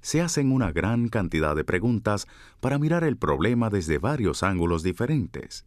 Se 0.02 0.22
hacen 0.22 0.52
una 0.52 0.72
gran 0.72 1.08
cantidad 1.10 1.56
de 1.56 1.64
preguntas 1.64 2.26
para 2.60 2.80
mirar 2.80 3.04
el 3.04 3.16
problema 3.16 3.70
desde 3.70 4.00
varios 4.00 4.42
ángulos 4.42 4.82
diferentes. 4.82 5.66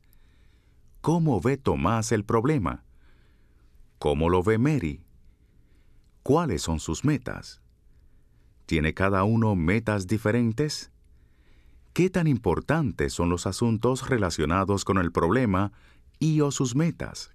¿Cómo 1.00 1.40
ve 1.40 1.58
Tomás 1.58 2.10
el 2.10 2.24
problema? 2.24 2.82
¿Cómo 4.00 4.28
lo 4.28 4.42
ve 4.42 4.58
Mary? 4.58 5.04
¿Cuáles 6.24 6.62
son 6.62 6.80
sus 6.80 7.04
metas? 7.04 7.59
¿Tiene 8.70 8.94
cada 8.94 9.24
uno 9.24 9.56
metas 9.56 10.06
diferentes? 10.06 10.92
¿Qué 11.92 12.08
tan 12.08 12.28
importantes 12.28 13.12
son 13.12 13.28
los 13.28 13.48
asuntos 13.48 14.08
relacionados 14.08 14.84
con 14.84 14.98
el 14.98 15.10
problema 15.10 15.72
y 16.20 16.40
o 16.40 16.52
sus 16.52 16.76
metas? 16.76 17.32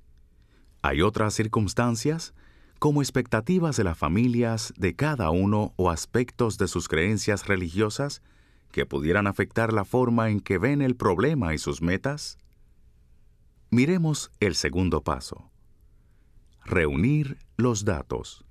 ¿Hay 0.81 1.01
otras 1.01 1.33
circunstancias, 1.33 2.33
como 2.79 3.01
expectativas 3.01 3.75
de 3.75 3.83
las 3.83 3.97
familias 3.97 4.73
de 4.77 4.95
cada 4.95 5.29
uno 5.29 5.73
o 5.75 5.89
aspectos 5.89 6.57
de 6.57 6.69
sus 6.69 6.87
creencias 6.87 7.47
religiosas 7.47 8.21
que 8.71 8.85
pudieran 8.85 9.27
afectar 9.27 9.73
la 9.73 9.83
forma 9.83 10.29
en 10.29 10.39
que 10.39 10.57
ven 10.57 10.81
el 10.81 10.95
problema 10.95 11.53
y 11.53 11.57
sus 11.57 11.81
metas? 11.81 12.37
Miremos 13.71 14.31
el 14.39 14.55
segundo 14.55 15.01
paso. 15.03 15.51
Reunir 16.63 17.39
los 17.57 17.83
datos. 17.83 18.44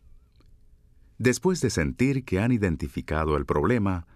Después 1.19 1.61
de 1.61 1.71
sentir 1.71 2.25
que 2.25 2.41
han 2.41 2.53
identificado 2.53 3.37
el 3.37 3.47
problema, 3.47 4.07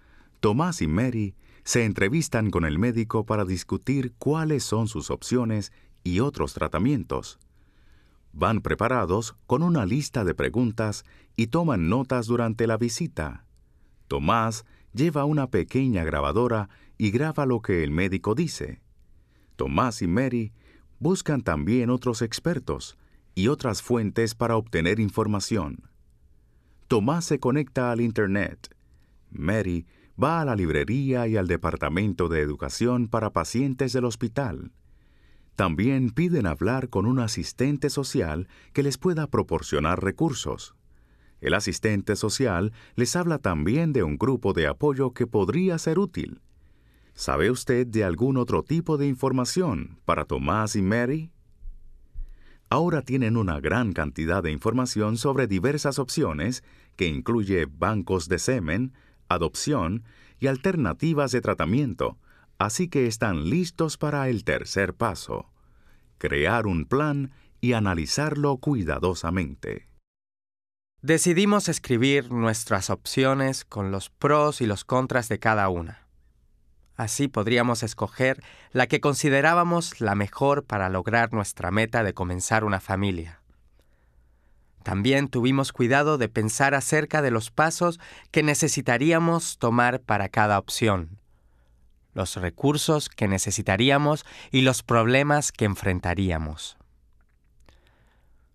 Tomás 0.41 0.83
y 0.83 0.89
Mary 0.89 1.35
se 1.65 1.85
entrevistan 1.85 2.51
con 2.51 2.65
el 2.65 2.79
médico 2.79 3.27
para 3.27 3.45
discutir 3.45 4.15
cuáles 4.19 4.65
son 4.65 4.89
sus 4.89 5.11
opciones 5.11 5.73
y 6.03 6.21
otros 6.21 6.55
tratamientos. 6.55 7.39
Van 8.33 8.61
preparados 8.61 9.37
con 9.47 9.63
una 9.63 9.85
lista 9.85 10.25
de 10.25 10.35
preguntas 10.35 11.05
y 11.37 11.49
toman 11.49 11.89
notas 11.89 12.27
durante 12.27 12.67
la 12.67 12.77
visita. 12.77 13.45
Tomás 14.07 14.65
lleva 14.93 15.25
una 15.25 15.51
pequeña 15.51 16.05
grabadora 16.05 16.69
y 16.97 17.11
graba 17.11 17.47
lo 17.47 17.61
que 17.61 17.85
el 17.85 17.91
médico 17.91 18.35
dice. 18.35 18.81
Tomás 19.57 20.03
y 20.03 20.07
Mary 20.07 20.53
buscan 20.99 21.43
también 21.43 21.91
otros 21.91 22.23
expertos 22.23 22.97
y 23.35 23.49
otras 23.49 23.83
fuentes 23.83 24.35
para 24.35 24.57
obtener 24.57 25.01
información. 25.01 25.89
Tomás 26.89 27.27
se 27.27 27.39
conecta 27.39 27.93
al 27.93 28.01
Internet. 28.01 28.75
Mary 29.31 29.87
va 30.21 30.41
a 30.41 30.47
la 30.47 30.57
librería 30.57 31.29
y 31.29 31.37
al 31.37 31.47
Departamento 31.47 32.31
de 32.31 32.41
Educación 32.41 33.09
para 33.09 33.31
pacientes 33.31 33.93
del 33.93 34.07
hospital. 34.07 34.73
También 35.55 36.09
piden 36.11 36.47
hablar 36.47 36.89
con 36.89 37.05
un 37.05 37.19
asistente 37.19 37.91
social 37.91 38.49
que 38.73 38.83
les 38.83 38.97
pueda 38.97 39.27
proporcionar 39.27 40.03
recursos. 40.03 40.77
El 41.43 41.53
asistente 41.53 42.17
social 42.17 42.73
les 42.97 43.17
habla 43.17 43.37
también 43.37 43.93
de 43.93 44.03
un 44.03 44.17
grupo 44.17 44.55
de 44.55 44.67
apoyo 44.67 45.13
que 45.13 45.27
podría 45.27 45.77
ser 45.77 45.99
útil. 45.99 46.41
¿Sabe 47.13 47.51
usted 47.51 47.87
de 47.87 48.03
algún 48.03 48.39
otro 48.39 48.63
tipo 48.63 48.97
de 48.97 49.09
información 49.09 50.01
para 50.07 50.25
Tomás 50.25 50.75
y 50.75 50.81
Mary? 50.81 51.33
Ahora 52.71 53.03
tienen 53.03 53.37
una 53.37 53.61
gran 53.61 53.93
cantidad 53.93 54.43
de 54.43 54.51
información 54.51 55.17
sobre 55.17 55.47
diversas 55.47 55.99
opciones 55.99 56.63
que 56.97 57.07
incluye 57.07 57.67
bancos 57.67 58.29
de 58.29 58.39
semen, 58.39 58.93
adopción 59.29 60.05
y 60.39 60.49
alternativas 60.49 61.33
de 61.33 61.41
tratamiento, 61.41 62.19
así 62.59 62.89
que 62.89 63.07
están 63.07 63.49
listos 63.49 63.97
para 63.97 64.29
el 64.29 64.45
tercer 64.45 64.95
paso, 64.95 65.51
crear 66.19 66.67
un 66.67 66.85
plan 66.85 67.33
y 67.61 67.73
analizarlo 67.73 68.59
cuidadosamente. 68.59 69.89
Decidimos 71.01 71.69
escribir 71.69 72.33
nuestras 72.33 72.91
opciones 72.91 73.65
con 73.65 73.93
los 73.93 74.11
pros 74.11 74.61
y 74.61 74.67
los 74.67 74.85
contras 74.85 75.29
de 75.29 75.39
cada 75.39 75.69
una. 75.69 76.08
Así 76.99 77.29
podríamos 77.29 77.85
escoger 77.85 78.43
la 78.73 78.89
que 78.89 79.01
considerábamos 79.01 80.01
la 80.01 80.17
mejor 80.17 80.65
para 80.65 80.89
lograr 80.89 81.33
nuestra 81.33 81.71
meta 81.71 82.03
de 82.03 82.13
comenzar 82.13 82.65
una 82.65 82.81
familia. 82.81 83.41
También 84.83 85.29
tuvimos 85.29 85.73
cuidado 85.73 86.19
de 86.19 86.29
pensar 86.29 86.75
acerca 86.75 87.23
de 87.23 87.31
los 87.31 87.53
pasos 87.53 88.01
que 88.33 88.43
necesitaríamos 88.43 89.59
tomar 89.59 90.01
para 90.01 90.29
cada 90.29 90.59
opción, 90.59 91.21
los 92.15 92.35
recursos 92.35 93.09
que 93.09 93.29
necesitaríamos 93.29 94.27
y 94.51 94.63
los 94.63 94.83
problemas 94.83 95.53
que 95.53 95.67
enfrentaríamos. 95.67 96.79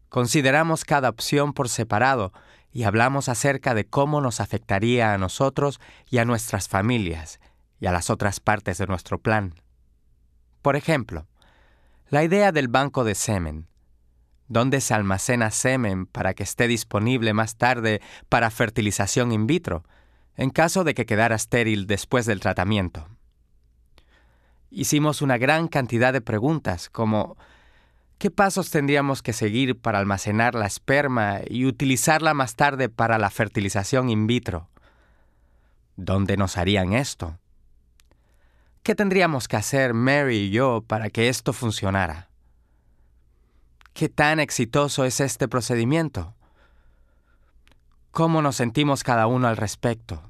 Consideramos 0.10 0.84
cada 0.84 1.08
opción 1.08 1.54
por 1.54 1.70
separado 1.70 2.34
y 2.74 2.84
hablamos 2.84 3.30
acerca 3.30 3.74
de 3.74 3.86
cómo 3.86 4.20
nos 4.20 4.42
afectaría 4.42 5.14
a 5.14 5.18
nosotros 5.18 5.80
y 6.10 6.18
a 6.18 6.26
nuestras 6.26 6.68
familias 6.68 7.40
y 7.84 7.88
a 7.88 7.92
las 7.92 8.10
otras 8.10 8.40
partes 8.40 8.78
de 8.78 8.88
nuestro 8.88 9.18
plan. 9.18 9.56
Por 10.62 10.78
ejemplo, 10.78 11.28
la 12.08 12.24
idea 12.24 12.54
del 12.54 12.70
banco 12.70 13.04
de 13.04 13.14
semen 13.14 13.68
¿Dónde 14.48 14.80
se 14.80 14.94
almacena 14.94 15.52
semen 15.52 16.06
para 16.06 16.34
que 16.34 16.44
esté 16.44 16.70
disponible 16.70 17.34
más 17.34 17.58
tarde 17.58 18.02
para 18.30 18.52
fertilización 18.52 19.34
in 19.34 19.48
vitro, 19.48 19.84
en 20.38 20.50
caso 20.50 20.86
de 20.86 20.94
que 20.94 21.06
quedara 21.06 21.36
estéril 21.36 21.86
después 21.86 22.26
del 22.26 22.40
tratamiento. 22.40 23.10
Hicimos 24.72 25.22
una 25.22 25.38
gran 25.38 25.68
cantidad 25.68 26.14
de 26.14 26.22
preguntas 26.22 26.90
como 26.90 27.36
¿qué 28.18 28.32
pasos 28.32 28.72
tendríamos 28.72 29.22
que 29.22 29.34
seguir 29.34 29.78
para 29.78 30.00
almacenar 30.00 30.56
la 30.56 30.68
esperma 30.68 31.42
y 31.50 31.66
utilizarla 31.66 32.34
más 32.34 32.56
tarde 32.56 32.88
para 32.88 33.18
la 33.18 33.30
fertilización 33.30 34.10
in 34.10 34.26
vitro? 34.26 34.70
¿Dónde 35.98 36.38
nos 36.38 36.58
harían 36.58 36.94
esto? 36.94 37.40
¿Qué 38.84 38.96
tendríamos 38.96 39.48
que 39.48 39.56
hacer 39.56 39.94
Mary 39.94 40.36
y 40.36 40.50
yo 40.50 40.84
para 40.86 41.10
que 41.10 41.30
esto 41.30 41.54
funcionara? 41.54 42.30
¿Qué 43.94 44.10
tan 44.10 44.42
exitoso 44.42 45.06
es 45.06 45.22
este 45.22 45.48
procedimiento? 45.48 46.36
¿Cómo 48.12 48.42
nos 48.42 48.58
sentimos 48.58 49.04
cada 49.04 49.26
uno 49.28 49.48
al 49.48 49.56
respecto? 49.56 50.30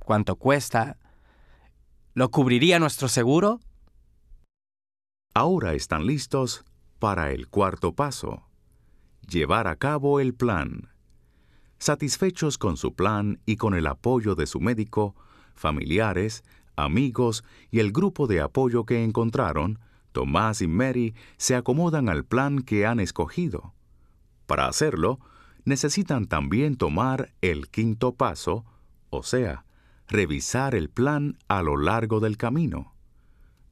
¿Cuánto 0.00 0.34
cuesta? 0.34 0.98
¿Lo 2.12 2.28
cubriría 2.32 2.80
nuestro 2.80 3.06
seguro? 3.06 3.60
Ahora 5.32 5.74
están 5.74 6.06
listos 6.06 6.64
para 6.98 7.30
el 7.30 7.46
cuarto 7.46 7.94
paso. 7.94 8.48
Llevar 9.28 9.68
a 9.68 9.76
cabo 9.76 10.18
el 10.18 10.34
plan. 10.34 10.88
Satisfechos 11.78 12.58
con 12.58 12.76
su 12.76 12.94
plan 12.94 13.40
y 13.46 13.56
con 13.56 13.74
el 13.74 13.86
apoyo 13.86 14.34
de 14.34 14.46
su 14.46 14.58
médico, 14.58 15.14
familiares, 15.54 16.42
amigos 16.76 17.44
y 17.70 17.80
el 17.80 17.92
grupo 17.92 18.26
de 18.26 18.40
apoyo 18.40 18.84
que 18.84 19.04
encontraron, 19.04 19.78
Tomás 20.12 20.62
y 20.62 20.68
Mary 20.68 21.14
se 21.36 21.56
acomodan 21.56 22.08
al 22.08 22.24
plan 22.24 22.62
que 22.62 22.86
han 22.86 23.00
escogido. 23.00 23.74
Para 24.46 24.68
hacerlo, 24.68 25.18
necesitan 25.64 26.26
también 26.26 26.76
tomar 26.76 27.32
el 27.40 27.68
quinto 27.68 28.14
paso, 28.14 28.64
o 29.10 29.22
sea, 29.22 29.64
revisar 30.06 30.74
el 30.74 30.90
plan 30.90 31.38
a 31.48 31.62
lo 31.62 31.76
largo 31.76 32.20
del 32.20 32.36
camino. 32.36 32.94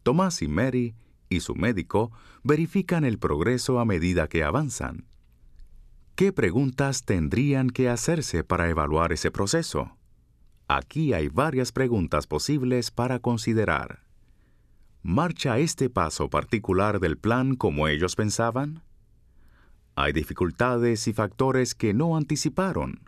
Tomás 0.02 0.42
y 0.42 0.48
Mary 0.48 0.94
y 1.28 1.40
su 1.40 1.54
médico 1.54 2.10
verifican 2.42 3.04
el 3.04 3.18
progreso 3.18 3.78
a 3.78 3.84
medida 3.84 4.28
que 4.28 4.42
avanzan. 4.42 5.06
¿Qué 6.14 6.32
preguntas 6.32 7.04
tendrían 7.04 7.70
que 7.70 7.88
hacerse 7.88 8.44
para 8.44 8.68
evaluar 8.68 9.12
ese 9.12 9.30
proceso? 9.30 9.96
Aquí 10.74 11.12
hay 11.12 11.28
varias 11.28 11.70
preguntas 11.70 12.26
posibles 12.26 12.90
para 12.90 13.18
considerar. 13.18 14.06
¿Marcha 15.02 15.58
este 15.58 15.90
paso 15.90 16.30
particular 16.30 16.98
del 16.98 17.18
plan 17.18 17.56
como 17.56 17.88
ellos 17.88 18.16
pensaban? 18.16 18.82
Hay 19.96 20.14
dificultades 20.14 21.06
y 21.08 21.12
factores 21.12 21.74
que 21.74 21.92
no 21.92 22.16
anticiparon. 22.16 23.02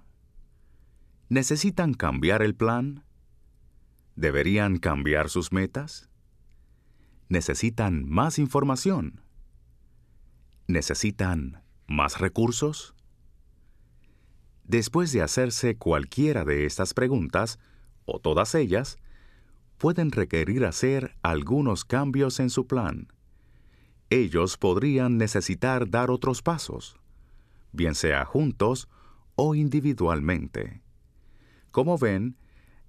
¿Necesitan 1.31 1.94
cambiar 1.94 2.42
el 2.42 2.55
plan? 2.55 3.03
¿Deberían 4.14 4.77
cambiar 4.77 5.31
sus 5.31 5.50
metas? 5.50 6.11
¿Necesitan 7.31 8.07
más 8.07 8.38
información? 8.38 9.22
¿Necesitan 10.66 11.62
más 11.87 12.20
recursos? 12.20 12.93
Después 14.64 15.12
de 15.12 15.22
hacerse 15.22 15.77
cualquiera 15.77 16.44
de 16.44 16.64
estas 16.64 16.94
preguntas, 16.94 17.59
o 18.07 18.18
todas 18.18 18.55
ellas, 18.55 18.96
pueden 19.79 20.11
requerir 20.11 20.64
hacer 20.64 21.16
algunos 21.22 21.85
cambios 21.85 22.40
en 22.40 22.50
su 22.50 22.66
plan. 22.66 23.09
Ellos 24.11 24.57
podrían 24.57 25.18
necesitar 25.18 25.90
dar 25.90 26.11
otros 26.11 26.42
pasos, 26.42 26.96
bien 27.72 27.94
sea 27.94 28.24
juntos 28.24 28.88
o 29.35 29.55
individualmente. 29.55 30.83
Como 31.70 31.98
ven, 31.98 32.37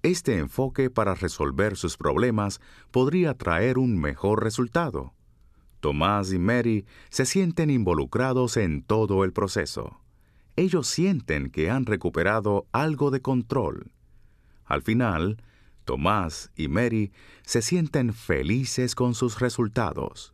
este 0.02 0.38
enfoque 0.38 0.88
para 0.88 1.14
resolver 1.14 1.76
sus 1.76 1.96
problemas 1.96 2.60
podría 2.90 3.34
traer 3.34 3.78
un 3.78 3.98
mejor 3.98 4.44
resultado. 4.44 5.14
Tomás 5.80 6.32
y 6.32 6.38
Mary 6.38 6.86
se 7.10 7.26
sienten 7.26 7.70
involucrados 7.70 8.56
en 8.56 8.82
todo 8.82 9.24
el 9.24 9.32
proceso. 9.32 10.00
Ellos 10.56 10.86
sienten 10.86 11.50
que 11.50 11.70
han 11.70 11.84
recuperado 11.84 12.66
algo 12.72 13.10
de 13.10 13.20
control. 13.20 13.92
Al 14.64 14.82
final, 14.82 15.42
Tomás 15.84 16.50
y 16.56 16.68
Mary 16.68 17.12
se 17.44 17.60
sienten 17.60 18.14
felices 18.14 18.94
con 18.94 19.14
sus 19.14 19.38
resultados. 19.38 20.32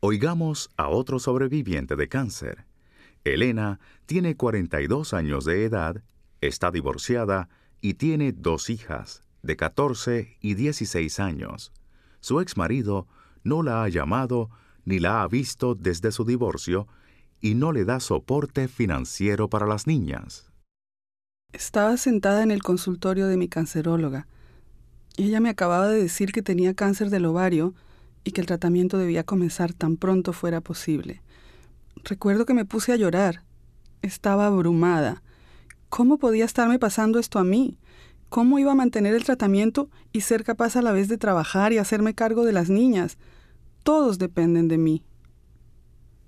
Oigamos 0.00 0.70
a 0.76 0.88
otro 0.88 1.18
sobreviviente 1.18 1.96
de 1.96 2.08
cáncer. 2.08 2.66
Elena 3.24 3.80
tiene 4.04 4.36
42 4.36 5.14
años 5.14 5.46
de 5.46 5.64
edad, 5.64 6.02
está 6.42 6.70
divorciada 6.70 7.48
y 7.80 7.94
tiene 7.94 8.32
dos 8.32 8.68
hijas, 8.68 9.22
de 9.42 9.56
14 9.56 10.36
y 10.40 10.54
16 10.54 11.18
años. 11.18 11.72
Su 12.20 12.40
ex 12.40 12.58
marido 12.58 13.08
no 13.42 13.62
la 13.62 13.82
ha 13.82 13.88
llamado 13.88 14.50
ni 14.84 14.98
la 14.98 15.22
ha 15.22 15.28
visto 15.28 15.74
desde 15.74 16.12
su 16.12 16.26
divorcio 16.26 16.86
y 17.44 17.54
no 17.54 17.72
le 17.72 17.84
da 17.84 18.00
soporte 18.00 18.68
financiero 18.68 19.50
para 19.50 19.66
las 19.66 19.86
niñas. 19.86 20.46
Estaba 21.52 21.98
sentada 21.98 22.42
en 22.42 22.50
el 22.50 22.62
consultorio 22.62 23.26
de 23.26 23.36
mi 23.36 23.48
canceróloga. 23.48 24.26
Ella 25.18 25.40
me 25.40 25.50
acababa 25.50 25.88
de 25.88 26.00
decir 26.00 26.32
que 26.32 26.40
tenía 26.40 26.72
cáncer 26.72 27.10
del 27.10 27.26
ovario 27.26 27.74
y 28.24 28.30
que 28.30 28.40
el 28.40 28.46
tratamiento 28.46 28.96
debía 28.96 29.24
comenzar 29.24 29.74
tan 29.74 29.98
pronto 29.98 30.32
fuera 30.32 30.62
posible. 30.62 31.20
Recuerdo 32.02 32.46
que 32.46 32.54
me 32.54 32.64
puse 32.64 32.94
a 32.94 32.96
llorar. 32.96 33.42
Estaba 34.00 34.46
abrumada. 34.46 35.22
¿Cómo 35.90 36.16
podía 36.16 36.46
estarme 36.46 36.78
pasando 36.78 37.18
esto 37.18 37.38
a 37.38 37.44
mí? 37.44 37.76
¿Cómo 38.30 38.58
iba 38.58 38.72
a 38.72 38.74
mantener 38.74 39.14
el 39.14 39.24
tratamiento 39.24 39.90
y 40.14 40.22
ser 40.22 40.44
capaz 40.44 40.76
a 40.76 40.82
la 40.82 40.92
vez 40.92 41.08
de 41.08 41.18
trabajar 41.18 41.74
y 41.74 41.78
hacerme 41.78 42.14
cargo 42.14 42.46
de 42.46 42.52
las 42.52 42.70
niñas? 42.70 43.18
Todos 43.82 44.18
dependen 44.18 44.66
de 44.68 44.78
mí. 44.78 45.04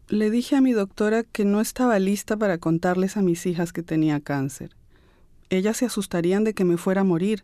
Le 0.09 0.31
dije 0.31 0.55
a 0.55 0.61
mi 0.61 0.71
doctora 0.71 1.25
que 1.25 1.45
no 1.45 1.61
estaba 1.61 1.99
lista 1.99 2.37
para 2.37 2.59
contarles 2.59 3.17
a 3.17 3.23
mis 3.23 3.45
hijas 3.45 3.73
que 3.73 3.83
tenía 3.83 4.21
cáncer. 4.21 4.77
Ellas 5.51 5.79
se 5.79 5.87
asustarían 5.87 6.45
de 6.45 6.55
que 6.55 6.65
me 6.65 6.77
fuera 6.77 7.01
a 7.01 7.05
morir, 7.05 7.43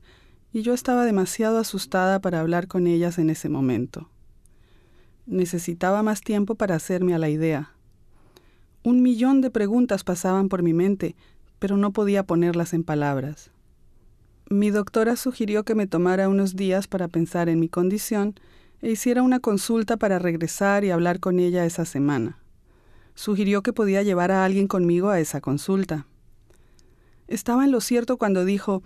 y 0.53 0.63
yo 0.63 0.73
estaba 0.73 1.05
demasiado 1.05 1.59
asustada 1.59 2.21
para 2.21 2.39
hablar 2.39 2.69
con 2.69 2.87
ellas 2.87 3.19
en 3.19 3.31
ese 3.31 3.49
momento. 3.49 4.09
Necesitaba 5.27 6.05
más 6.05 6.21
tiempo 6.21 6.55
para 6.55 6.77
hacerme 6.77 7.15
a 7.15 7.19
la 7.19 7.31
idea. 7.31 7.73
Un 8.85 9.03
millón 9.03 9.41
de 9.41 9.51
preguntas 9.51 10.05
pasaban 10.05 10.49
por 10.49 10.63
mi 10.63 10.73
mente, 10.73 11.17
pero 11.59 11.77
no 11.77 11.93
podía 11.93 12.23
ponerlas 12.23 12.75
en 12.75 12.85
palabras. 12.85 13.51
Mi 14.49 14.71
doctora 14.71 15.17
sugirió 15.17 15.65
que 15.65 15.75
me 15.75 15.89
tomara 15.89 16.29
unos 16.29 16.55
días 16.55 16.87
para 16.87 17.09
pensar 17.09 17.49
en 17.49 17.59
mi 17.59 17.69
condición 17.69 18.37
e 18.83 18.93
hiciera 18.93 19.23
una 19.23 19.41
consulta 19.41 19.97
para 19.97 20.21
regresar 20.21 20.85
y 20.85 20.91
hablar 20.91 21.19
con 21.19 21.41
ella 21.41 21.65
esa 21.65 21.85
semana. 21.85 22.39
Sugirió 23.15 23.63
que 23.63 23.73
podía 23.73 24.03
llevar 24.03 24.31
a 24.31 24.45
alguien 24.45 24.67
conmigo 24.67 25.11
a 25.11 25.21
esa 25.21 25.41
consulta. 25.41 26.07
Estaba 27.29 27.65
en 27.65 27.71
lo 27.71 27.81
cierto 27.81 28.17
cuando 28.17 28.45
dijo, 28.45 28.83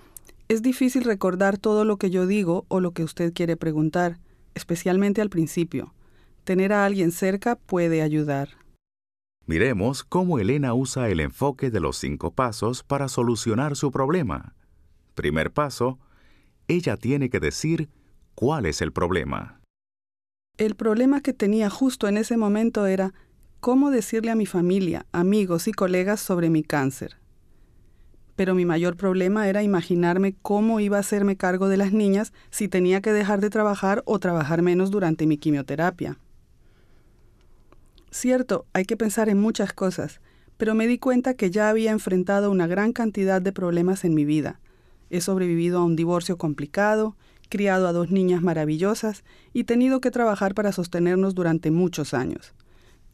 es 0.48 0.62
difícil 0.62 1.04
recordar 1.04 1.58
todo 1.58 1.84
lo 1.84 1.96
que 1.96 2.10
yo 2.10 2.26
digo 2.26 2.64
o 2.68 2.80
lo 2.80 2.92
que 2.92 3.02
usted 3.02 3.32
quiere 3.32 3.56
preguntar, 3.56 4.18
especialmente 4.54 5.20
al 5.20 5.30
principio. 5.30 5.92
Tener 6.44 6.72
a 6.72 6.84
alguien 6.84 7.10
cerca 7.10 7.56
puede 7.56 8.02
ayudar. 8.02 8.50
Miremos 9.46 10.04
cómo 10.04 10.38
Elena 10.38 10.74
usa 10.74 11.08
el 11.08 11.20
enfoque 11.20 11.70
de 11.70 11.80
los 11.80 11.96
cinco 11.98 12.32
pasos 12.32 12.82
para 12.82 13.08
solucionar 13.08 13.76
su 13.76 13.90
problema. 13.90 14.54
Primer 15.14 15.52
paso, 15.52 15.98
ella 16.68 16.96
tiene 16.96 17.30
que 17.30 17.40
decir 17.40 17.88
cuál 18.34 18.66
es 18.66 18.82
el 18.82 18.92
problema. 18.92 19.60
El 20.58 20.74
problema 20.74 21.20
que 21.20 21.32
tenía 21.32 21.70
justo 21.70 22.08
en 22.08 22.16
ese 22.16 22.36
momento 22.36 22.86
era 22.86 23.14
cómo 23.60 23.90
decirle 23.90 24.30
a 24.30 24.36
mi 24.36 24.46
familia, 24.46 25.06
amigos 25.12 25.68
y 25.68 25.72
colegas 25.72 26.20
sobre 26.20 26.50
mi 26.50 26.62
cáncer. 26.62 27.16
Pero 28.36 28.54
mi 28.54 28.64
mayor 28.64 28.96
problema 28.96 29.48
era 29.48 29.62
imaginarme 29.62 30.34
cómo 30.42 30.80
iba 30.80 30.98
a 30.98 31.00
hacerme 31.00 31.36
cargo 31.36 31.68
de 31.68 31.76
las 31.76 31.92
niñas 31.92 32.32
si 32.50 32.68
tenía 32.68 33.00
que 33.00 33.12
dejar 33.12 33.40
de 33.40 33.50
trabajar 33.50 34.02
o 34.04 34.18
trabajar 34.18 34.62
menos 34.62 34.90
durante 34.90 35.26
mi 35.26 35.38
quimioterapia. 35.38 36.18
Cierto, 38.10 38.66
hay 38.72 38.84
que 38.84 38.96
pensar 38.96 39.28
en 39.28 39.40
muchas 39.40 39.72
cosas, 39.72 40.20
pero 40.56 40.74
me 40.74 40.86
di 40.86 40.98
cuenta 40.98 41.34
que 41.34 41.50
ya 41.50 41.68
había 41.68 41.92
enfrentado 41.92 42.50
una 42.50 42.66
gran 42.66 42.92
cantidad 42.92 43.42
de 43.42 43.52
problemas 43.52 44.04
en 44.04 44.14
mi 44.14 44.24
vida, 44.24 44.60
He 45.10 45.20
sobrevivido 45.20 45.78
a 45.78 45.84
un 45.84 45.96
divorcio 45.96 46.36
complicado, 46.36 47.16
criado 47.48 47.86
a 47.86 47.92
dos 47.92 48.10
niñas 48.10 48.42
maravillosas 48.42 49.22
y 49.52 49.64
tenido 49.64 50.00
que 50.00 50.10
trabajar 50.10 50.54
para 50.54 50.72
sostenernos 50.72 51.34
durante 51.34 51.70
muchos 51.70 52.12
años. 52.12 52.54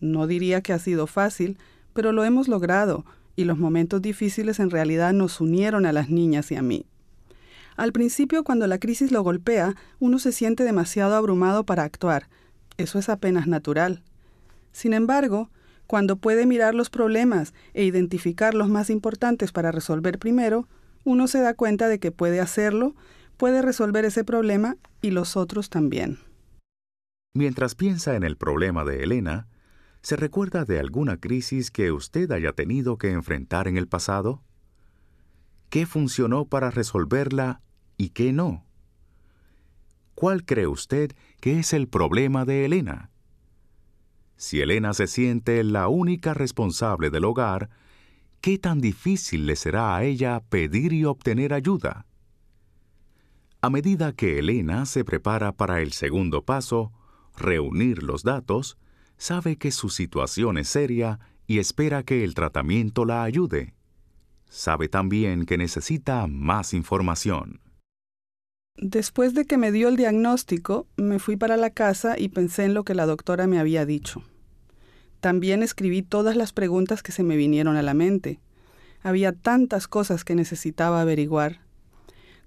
No 0.02 0.26
diría 0.26 0.62
que 0.62 0.72
ha 0.72 0.80
sido 0.80 1.06
fácil, 1.06 1.56
pero 1.92 2.10
lo 2.10 2.24
hemos 2.24 2.48
logrado 2.48 3.06
y 3.36 3.44
los 3.44 3.56
momentos 3.56 4.02
difíciles 4.02 4.58
en 4.58 4.68
realidad 4.68 5.12
nos 5.12 5.40
unieron 5.40 5.86
a 5.86 5.92
las 5.92 6.10
niñas 6.10 6.50
y 6.50 6.56
a 6.56 6.62
mí. 6.62 6.86
Al 7.76 7.92
principio, 7.92 8.42
cuando 8.42 8.66
la 8.66 8.78
crisis 8.78 9.12
lo 9.12 9.22
golpea, 9.22 9.76
uno 10.00 10.18
se 10.18 10.32
siente 10.32 10.64
demasiado 10.64 11.14
abrumado 11.14 11.64
para 11.64 11.84
actuar. 11.84 12.28
Eso 12.78 12.98
es 12.98 13.08
apenas 13.08 13.46
natural. 13.46 14.02
Sin 14.72 14.92
embargo, 14.92 15.50
cuando 15.86 16.16
puede 16.16 16.46
mirar 16.46 16.74
los 16.74 16.90
problemas 16.90 17.54
e 17.72 17.84
identificar 17.84 18.54
los 18.54 18.68
más 18.68 18.90
importantes 18.90 19.52
para 19.52 19.70
resolver 19.70 20.18
primero, 20.18 20.66
uno 21.04 21.28
se 21.28 21.40
da 21.40 21.54
cuenta 21.54 21.86
de 21.86 22.00
que 22.00 22.10
puede 22.10 22.40
hacerlo, 22.40 22.96
puede 23.36 23.62
resolver 23.62 24.04
ese 24.04 24.24
problema 24.24 24.76
y 25.00 25.12
los 25.12 25.36
otros 25.36 25.70
también. 25.70 26.18
Mientras 27.34 27.76
piensa 27.76 28.16
en 28.16 28.24
el 28.24 28.36
problema 28.36 28.84
de 28.84 29.04
Elena, 29.04 29.46
¿se 30.02 30.16
recuerda 30.16 30.64
de 30.64 30.80
alguna 30.80 31.16
crisis 31.16 31.70
que 31.70 31.92
usted 31.92 32.30
haya 32.32 32.52
tenido 32.52 32.98
que 32.98 33.12
enfrentar 33.12 33.68
en 33.68 33.76
el 33.76 33.86
pasado? 33.86 34.42
¿Qué 35.70 35.86
funcionó 35.86 36.44
para 36.46 36.70
resolverla 36.70 37.62
y 37.96 38.10
qué 38.10 38.32
no? 38.32 38.66
¿Cuál 40.14 40.44
cree 40.44 40.66
usted 40.66 41.12
que 41.40 41.58
es 41.58 41.72
el 41.72 41.88
problema 41.88 42.44
de 42.44 42.64
Elena? 42.64 43.10
Si 44.36 44.60
Elena 44.60 44.92
se 44.92 45.06
siente 45.06 45.62
la 45.62 45.86
única 45.86 46.34
responsable 46.34 47.10
del 47.10 47.24
hogar, 47.24 47.70
¿qué 48.40 48.58
tan 48.58 48.80
difícil 48.80 49.46
le 49.46 49.54
será 49.54 49.96
a 49.96 50.02
ella 50.02 50.40
pedir 50.48 50.92
y 50.92 51.04
obtener 51.04 51.54
ayuda? 51.54 52.06
A 53.60 53.70
medida 53.70 54.12
que 54.12 54.40
Elena 54.40 54.84
se 54.84 55.04
prepara 55.04 55.52
para 55.52 55.80
el 55.80 55.92
segundo 55.92 56.44
paso, 56.44 56.92
reunir 57.36 58.02
los 58.02 58.24
datos, 58.24 58.76
sabe 59.22 59.56
que 59.56 59.70
su 59.70 59.88
situación 59.88 60.58
es 60.58 60.66
seria 60.66 61.20
y 61.46 61.60
espera 61.60 62.02
que 62.02 62.24
el 62.24 62.34
tratamiento 62.34 63.04
la 63.04 63.22
ayude. 63.22 63.72
Sabe 64.50 64.88
también 64.88 65.46
que 65.46 65.56
necesita 65.56 66.26
más 66.26 66.74
información. 66.74 67.60
Después 68.76 69.34
de 69.34 69.44
que 69.44 69.58
me 69.58 69.70
dio 69.70 69.86
el 69.86 69.96
diagnóstico, 69.96 70.88
me 70.96 71.20
fui 71.20 71.36
para 71.36 71.56
la 71.56 71.70
casa 71.70 72.18
y 72.18 72.30
pensé 72.30 72.64
en 72.64 72.74
lo 72.74 72.82
que 72.82 72.96
la 72.96 73.06
doctora 73.06 73.46
me 73.46 73.60
había 73.60 73.86
dicho. 73.86 74.24
También 75.20 75.62
escribí 75.62 76.02
todas 76.02 76.34
las 76.34 76.52
preguntas 76.52 77.04
que 77.04 77.12
se 77.12 77.22
me 77.22 77.36
vinieron 77.36 77.76
a 77.76 77.82
la 77.82 77.94
mente. 77.94 78.40
Había 79.04 79.30
tantas 79.30 79.86
cosas 79.86 80.24
que 80.24 80.34
necesitaba 80.34 81.00
averiguar. 81.00 81.60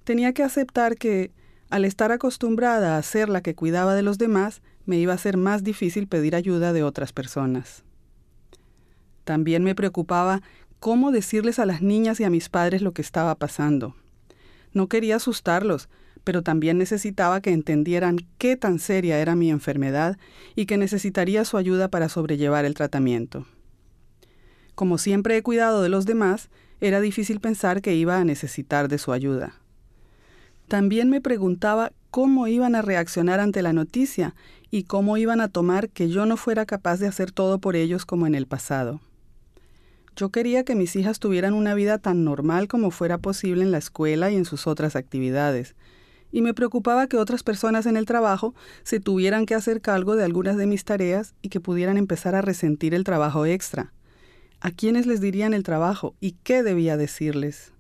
Tenía 0.04 0.34
que 0.34 0.44
aceptar 0.44 0.98
que, 0.98 1.32
al 1.70 1.86
estar 1.86 2.12
acostumbrada 2.12 2.98
a 2.98 3.04
ser 3.04 3.30
la 3.30 3.40
que 3.40 3.56
cuidaba 3.56 3.96
de 3.96 4.02
los 4.02 4.18
demás, 4.18 4.62
me 4.86 4.98
iba 4.98 5.14
a 5.14 5.18
ser 5.18 5.38
más 5.38 5.64
difícil 5.64 6.08
pedir 6.08 6.36
ayuda 6.36 6.74
de 6.74 6.84
otras 6.84 7.14
personas. 7.14 7.84
También 9.24 9.64
me 9.64 9.76
preocupaba 9.76 10.42
cómo 10.80 11.12
decirles 11.12 11.60
a 11.60 11.66
las 11.66 11.82
niñas 11.82 12.20
y 12.20 12.24
a 12.24 12.30
mis 12.30 12.50
padres 12.50 12.82
lo 12.82 12.94
que 12.94 13.02
estaba 13.02 13.36
pasando. 13.36 13.96
No 14.72 14.88
quería 14.88 15.16
asustarlos, 15.16 15.90
pero 16.24 16.42
también 16.42 16.78
necesitaba 16.78 17.42
que 17.42 17.52
entendieran 17.52 18.18
qué 18.38 18.58
tan 18.58 18.80
seria 18.80 19.20
era 19.20 19.36
mi 19.36 19.50
enfermedad 19.50 20.18
y 20.56 20.66
que 20.66 20.78
necesitaría 20.78 21.46
su 21.46 21.58
ayuda 21.58 21.88
para 21.88 22.10
sobrellevar 22.10 22.66
el 22.66 22.74
tratamiento. 22.74 23.46
Como 24.74 24.98
siempre 24.98 25.38
he 25.38 25.44
cuidado 25.44 25.82
de 25.82 25.90
los 25.90 26.06
demás, 26.06 26.50
era 26.82 27.00
difícil 27.00 27.40
pensar 27.40 27.82
que 27.82 27.96
iba 27.96 28.20
a 28.20 28.26
necesitar 28.26 28.90
de 28.90 28.98
su 28.98 29.14
ayuda. 29.14 29.54
También 30.68 31.10
me 31.10 31.22
preguntaba 31.22 31.94
cómo 32.16 32.48
iban 32.48 32.76
a 32.76 32.82
reaccionar 32.82 33.42
ante 33.42 33.62
la 33.62 33.74
noticia 33.74 34.36
y 34.72 34.84
cómo 34.84 35.18
iban 35.18 35.42
a 35.42 35.50
tomar 35.50 35.90
que 35.90 36.08
yo 36.08 36.26
no 36.26 36.38
fuera 36.38 36.66
capaz 36.66 36.98
de 36.98 37.08
hacer 37.08 37.34
todo 37.34 37.60
por 37.60 37.76
ellos 37.76 38.06
como 38.06 38.26
en 38.26 38.36
el 38.36 38.48
pasado. 38.48 39.02
Yo 40.16 40.30
quería 40.30 40.64
que 40.64 40.76
mis 40.76 40.96
hijas 40.96 41.20
tuvieran 41.20 41.54
una 41.54 41.74
vida 41.74 41.98
tan 41.98 42.24
normal 42.24 42.70
como 42.70 42.90
fuera 42.90 43.18
posible 43.18 43.64
en 43.64 43.72
la 43.72 43.80
escuela 43.80 44.32
y 44.32 44.38
en 44.38 44.46
sus 44.46 44.66
otras 44.66 44.96
actividades, 44.96 45.76
y 46.32 46.42
me 46.42 46.54
preocupaba 46.54 47.08
que 47.08 47.18
otras 47.18 47.44
personas 47.44 47.86
en 47.86 47.98
el 47.98 48.06
trabajo 48.06 48.56
se 48.84 49.02
tuvieran 49.02 49.46
que 49.46 49.56
hacer 49.56 49.82
cargo 49.82 50.16
de 50.16 50.24
algunas 50.24 50.56
de 50.56 50.68
mis 50.68 50.86
tareas 50.86 51.34
y 51.42 51.50
que 51.50 51.60
pudieran 51.60 51.98
empezar 51.98 52.34
a 52.34 52.42
resentir 52.42 52.94
el 52.94 53.04
trabajo 53.04 53.46
extra. 53.46 53.92
¿A 54.62 54.72
quiénes 54.72 55.06
les 55.06 55.20
dirían 55.20 55.54
el 55.54 55.64
trabajo 55.64 56.16
y 56.22 56.38
qué 56.44 56.64
debía 56.64 56.96
decirles? 56.96 57.75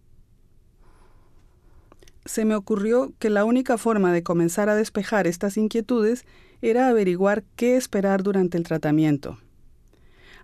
Se 2.25 2.43
me 2.43 2.55
ocurrió 2.55 3.13
que 3.19 3.29
la 3.29 3.45
única 3.45 3.77
forma 3.77 4.11
de 4.11 4.23
comenzar 4.23 4.67
a 4.67 4.75
despejar 4.75 5.27
estas 5.27 5.57
inquietudes 5.57 6.25
era 6.61 6.88
averiguar 6.88 7.43
qué 7.55 7.77
esperar 7.77 8.23
durante 8.23 8.57
el 8.57 8.63
tratamiento. 8.63 9.38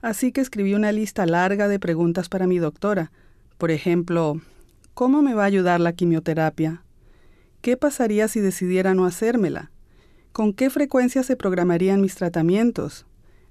Así 0.01 0.31
que 0.31 0.41
escribí 0.41 0.75
una 0.75 0.91
lista 0.91 1.25
larga 1.25 1.67
de 1.67 1.79
preguntas 1.79 2.29
para 2.29 2.47
mi 2.47 2.59
doctora. 2.59 3.11
Por 3.57 3.71
ejemplo, 3.71 4.39
¿cómo 4.93 5.21
me 5.21 5.33
va 5.33 5.43
a 5.43 5.47
ayudar 5.47 5.79
la 5.79 5.93
quimioterapia? 5.93 6.83
¿Qué 7.61 7.77
pasaría 7.77 8.27
si 8.27 8.39
decidiera 8.39 8.93
no 8.93 9.05
hacérmela? 9.05 9.71
¿Con 10.31 10.53
qué 10.53 10.69
frecuencia 10.69 11.23
se 11.23 11.35
programarían 11.35 12.01
mis 12.01 12.15
tratamientos? 12.15 13.05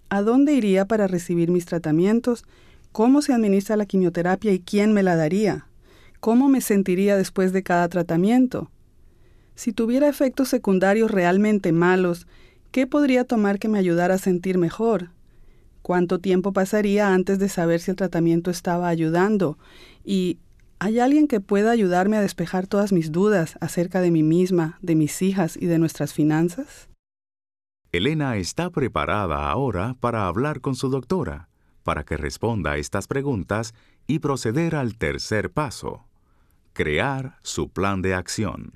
¿A 0.09 0.23
dónde 0.23 0.55
iría 0.55 0.87
para 0.87 1.07
recibir 1.07 1.51
mis 1.51 1.67
tratamientos? 1.67 2.45
¿Cómo 2.91 3.23
se 3.23 3.33
administra 3.33 3.77
la 3.77 3.87
quimioterapia 3.87 4.53
y 4.53 4.61
quién 4.61 4.93
me 4.93 5.05
la 5.05 5.15
daría? 5.15 5.67
¿Cómo 6.21 6.49
me 6.49 6.61
sentiría 6.61 7.17
después 7.17 7.53
de 7.53 7.63
cada 7.63 7.89
tratamiento? 7.89 8.71
Si 9.55 9.73
tuviera 9.73 10.09
efectos 10.09 10.49
secundarios 10.49 11.11
realmente 11.11 11.73
malos, 11.73 12.27
¿qué 12.71 12.87
podría 12.87 13.25
tomar 13.25 13.59
que 13.59 13.69
me 13.69 13.79
ayudara 13.79 14.15
a 14.15 14.19
sentir 14.19 14.59
mejor? 14.59 15.11
cuánto 15.83 16.19
tiempo 16.19 16.53
pasaría 16.53 17.13
antes 17.13 17.39
de 17.39 17.49
saber 17.49 17.81
si 17.81 17.91
el 17.91 17.97
tratamiento 17.97 18.51
estaba 18.51 18.89
ayudando 18.89 19.59
y 20.05 20.39
¿hay 20.79 20.99
alguien 20.99 21.27
que 21.27 21.41
pueda 21.41 21.71
ayudarme 21.71 22.17
a 22.17 22.21
despejar 22.21 22.67
todas 22.67 22.93
mis 22.93 23.13
dudas 23.13 23.57
acerca 23.61 24.01
de 24.01 24.11
mí 24.11 24.23
misma, 24.23 24.79
de 24.83 24.95
mis 24.95 25.21
hijas 25.23 25.57
y 25.57 25.67
de 25.67 25.79
nuestras 25.79 26.15
finanzas? 26.15 26.89
Elena 27.93 28.37
está 28.37 28.71
preparada 28.71 29.51
ahora 29.51 29.97
para 29.99 30.27
hablar 30.27 30.61
con 30.61 30.77
su 30.77 30.91
doctora, 30.91 31.49
para 31.83 32.05
que 32.05 32.17
responda 32.17 32.73
a 32.73 32.77
estas 32.77 33.09
preguntas 33.09 33.75
y 34.07 34.21
proceder 34.21 34.77
al 34.77 34.97
tercer 34.97 35.51
paso, 35.51 36.07
crear 36.73 37.37
su 37.43 37.69
plan 37.69 38.03
de 38.03 38.15
acción. 38.15 38.73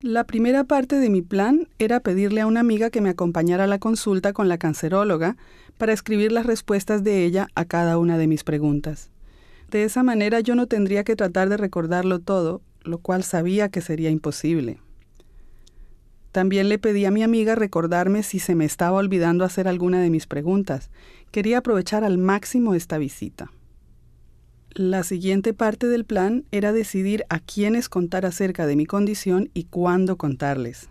La 0.00 0.24
primera 0.24 0.64
parte 0.64 0.96
de 0.96 1.08
mi 1.08 1.22
plan 1.22 1.68
era 1.78 2.00
pedirle 2.00 2.42
a 2.42 2.46
una 2.46 2.60
amiga 2.60 2.90
que 2.90 3.00
me 3.00 3.08
acompañara 3.08 3.64
a 3.64 3.66
la 3.66 3.78
consulta 3.78 4.32
con 4.32 4.48
la 4.48 4.58
canceróloga 4.58 5.36
para 5.78 5.92
escribir 5.92 6.30
las 6.30 6.44
respuestas 6.44 7.02
de 7.02 7.24
ella 7.24 7.48
a 7.54 7.64
cada 7.64 7.96
una 7.96 8.18
de 8.18 8.26
mis 8.26 8.44
preguntas. 8.44 9.10
De 9.70 9.84
esa 9.84 10.02
manera 10.02 10.40
yo 10.40 10.54
no 10.54 10.66
tendría 10.66 11.04
que 11.04 11.16
tratar 11.16 11.48
de 11.48 11.56
recordarlo 11.56 12.18
todo, 12.18 12.60
lo 12.82 12.98
cual 12.98 13.24
sabía 13.24 13.70
que 13.70 13.80
sería 13.80 14.10
imposible. 14.10 14.78
También 16.32 16.68
le 16.68 16.78
pedí 16.78 17.04
a 17.04 17.10
mi 17.10 17.22
amiga 17.22 17.54
recordarme 17.54 18.22
si 18.24 18.40
se 18.40 18.54
me 18.54 18.64
estaba 18.64 18.98
olvidando 18.98 19.44
hacer 19.44 19.68
alguna 19.68 20.02
de 20.02 20.10
mis 20.10 20.26
preguntas. 20.26 20.90
Quería 21.30 21.58
aprovechar 21.58 22.04
al 22.04 22.18
máximo 22.18 22.74
esta 22.74 22.98
visita. 22.98 23.52
La 24.74 25.04
siguiente 25.04 25.54
parte 25.54 25.86
del 25.86 26.04
plan 26.04 26.44
era 26.50 26.72
decidir 26.72 27.24
a 27.28 27.38
quiénes 27.38 27.88
contar 27.88 28.26
acerca 28.26 28.66
de 28.66 28.76
mi 28.76 28.86
condición 28.86 29.50
y 29.54 29.64
cuándo 29.64 30.16
contarles. 30.16 30.88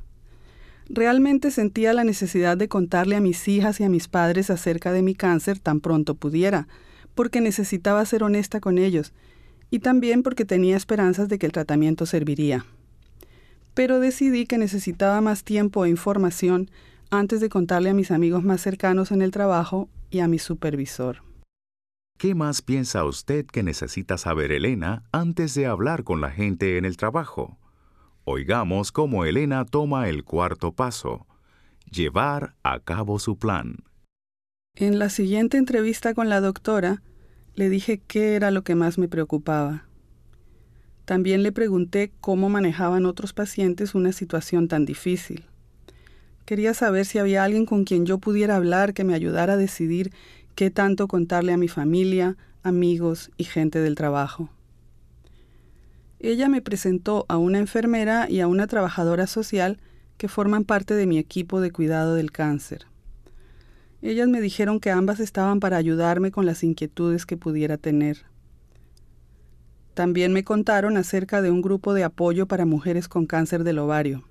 Realmente 0.89 1.52
sentía 1.52 1.93
la 1.93 2.04
necesidad 2.04 2.58
de 2.58 2.67
contarle 2.67 3.15
a 3.15 3.22
mis 3.22 3.48
hijas 3.48 3.80
y 3.80 3.84
a 3.84 3.89
mis 3.89 4.08
padres 4.08 4.50
acerca 4.50 4.91
de 4.91 5.02
mi 5.02 5.15
cáncer 5.15 5.60
tan 5.60 5.80
pronto 5.80 6.15
pudiera, 6.15 6.67
porque 7.15 7.41
necesitaba 7.41 8.06
ser 8.06 8.24
honesta 8.24 8.60
con 8.60 8.78
ellos, 8.78 9.13
y 9.69 9.80
también 9.80 10.24
porque 10.24 10.46
tenía 10.46 10.78
esperanzas 10.78 11.30
de 11.30 11.38
que 11.38 11.46
el 11.46 11.52
tratamiento 11.52 12.06
serviría 12.06 12.65
pero 13.74 14.00
decidí 14.00 14.46
que 14.46 14.58
necesitaba 14.58 15.22
más 15.22 15.43
tiempo 15.43 15.86
e 15.86 15.89
información 15.89 16.69
antes 17.10 17.41
de 17.41 17.50
contarle 17.50 17.89
a 17.89 17.93
mis 17.93 18.12
amigos 18.12 18.43
más 18.43 18.62
cercanos 18.62 19.12
en 19.12 19.22
el 19.22 19.32
trabajo 19.32 19.89
y 20.10 20.19
a 20.19 20.28
mi 20.28 20.39
supervisor. 20.39 21.22
¿Qué 22.17 22.36
más 22.36 22.62
piensa 22.62 23.04
usted 23.04 23.45
que 23.45 23.63
necesita 23.63 24.17
saber 24.17 24.52
Elena 24.52 25.04
antes 25.12 25.56
de 25.56 25.65
hablar 25.65 26.04
con 26.04 26.21
la 26.21 26.32
gente 26.32 26.78
en 26.78 26.86
el 26.86 26.95
trabajo? 26.95 27.58
Oigamos 28.23 28.91
cómo 28.91 29.26
Elena 29.26 29.65
toma 29.65 30.08
el 30.08 30.23
cuarto 30.23 30.71
paso, 30.71 31.28
llevar 31.91 32.56
a 32.63 32.80
cabo 32.80 33.19
su 33.19 33.38
plan. 33.38 33.84
En 34.76 34.99
la 34.99 35.10
siguiente 35.10 35.58
entrevista 35.58 36.13
con 36.13 36.30
la 36.30 36.39
doctora, 36.39 37.02
le 37.56 37.69
dije 37.69 38.02
qué 38.08 38.36
era 38.36 38.52
lo 38.52 38.63
que 38.63 38.76
más 38.76 38.97
me 38.97 39.10
preocupaba. 39.10 39.88
También 41.06 41.43
le 41.43 41.52
pregunté 41.52 42.13
cómo 42.21 42.47
manejaban 42.47 43.06
otros 43.06 43.34
pacientes 43.34 43.93
una 43.93 44.13
situación 44.13 44.69
tan 44.69 44.86
difícil. 44.86 45.45
Quería 46.45 46.73
saber 46.73 47.06
si 47.06 47.19
había 47.19 47.43
alguien 47.43 47.65
con 47.65 47.84
quien 47.84 48.06
yo 48.06 48.17
pudiera 48.17 48.56
hablar 48.56 48.93
que 48.93 49.04
me 49.04 49.13
ayudara 49.13 49.54
a 49.54 49.58
decidir 49.58 50.12
qué 50.55 50.69
tanto 50.69 51.07
contarle 51.07 51.53
a 51.53 51.57
mi 51.57 51.67
familia, 51.67 52.37
amigos 52.63 53.31
y 53.37 53.45
gente 53.45 53.79
del 53.79 53.95
trabajo. 53.95 54.49
Ella 56.19 56.47
me 56.47 56.61
presentó 56.61 57.25
a 57.27 57.37
una 57.37 57.59
enfermera 57.59 58.29
y 58.29 58.39
a 58.39 58.47
una 58.47 58.67
trabajadora 58.67 59.27
social 59.27 59.79
que 60.17 60.29
forman 60.29 60.63
parte 60.63 60.93
de 60.93 61.05
mi 61.05 61.17
equipo 61.17 61.59
de 61.59 61.71
cuidado 61.71 62.15
del 62.15 62.31
cáncer. 62.31 62.85
Ellas 64.01 64.27
me 64.27 64.41
dijeron 64.41 64.79
que 64.79 64.91
ambas 64.91 65.19
estaban 65.19 65.59
para 65.59 65.77
ayudarme 65.77 66.31
con 66.31 66.45
las 66.45 66.63
inquietudes 66.63 67.25
que 67.25 67.37
pudiera 67.37 67.77
tener. 67.77 68.19
También 69.93 70.33
me 70.33 70.43
contaron 70.43 70.97
acerca 70.97 71.41
de 71.41 71.51
un 71.51 71.61
grupo 71.61 71.93
de 71.93 72.03
apoyo 72.03 72.47
para 72.47 72.65
mujeres 72.65 73.07
con 73.07 73.25
cáncer 73.25 73.63
del 73.63 73.79
ovario. 73.79 74.23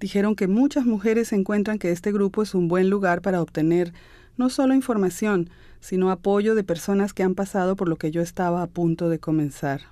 Dijeron 0.00 0.34
que 0.34 0.48
muchas 0.48 0.86
mujeres 0.86 1.32
encuentran 1.32 1.78
que 1.78 1.90
este 1.90 2.12
grupo 2.12 2.42
es 2.42 2.54
un 2.54 2.68
buen 2.68 2.88
lugar 2.88 3.20
para 3.20 3.42
obtener 3.42 3.92
no 4.40 4.48
solo 4.48 4.74
información, 4.74 5.50
sino 5.80 6.10
apoyo 6.10 6.54
de 6.54 6.64
personas 6.64 7.12
que 7.12 7.22
han 7.22 7.34
pasado 7.34 7.76
por 7.76 7.88
lo 7.90 7.96
que 7.96 8.10
yo 8.10 8.22
estaba 8.22 8.62
a 8.62 8.66
punto 8.66 9.10
de 9.10 9.18
comenzar. 9.18 9.82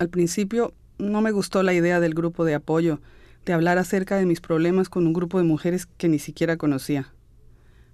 Al 0.00 0.08
principio 0.08 0.74
no 0.98 1.20
me 1.20 1.30
gustó 1.30 1.62
la 1.62 1.72
idea 1.72 2.00
del 2.00 2.14
grupo 2.14 2.44
de 2.44 2.54
apoyo, 2.54 3.00
de 3.44 3.52
hablar 3.52 3.78
acerca 3.78 4.16
de 4.16 4.26
mis 4.26 4.40
problemas 4.40 4.88
con 4.88 5.06
un 5.06 5.12
grupo 5.12 5.38
de 5.38 5.44
mujeres 5.44 5.86
que 5.86 6.08
ni 6.08 6.18
siquiera 6.18 6.56
conocía. 6.56 7.14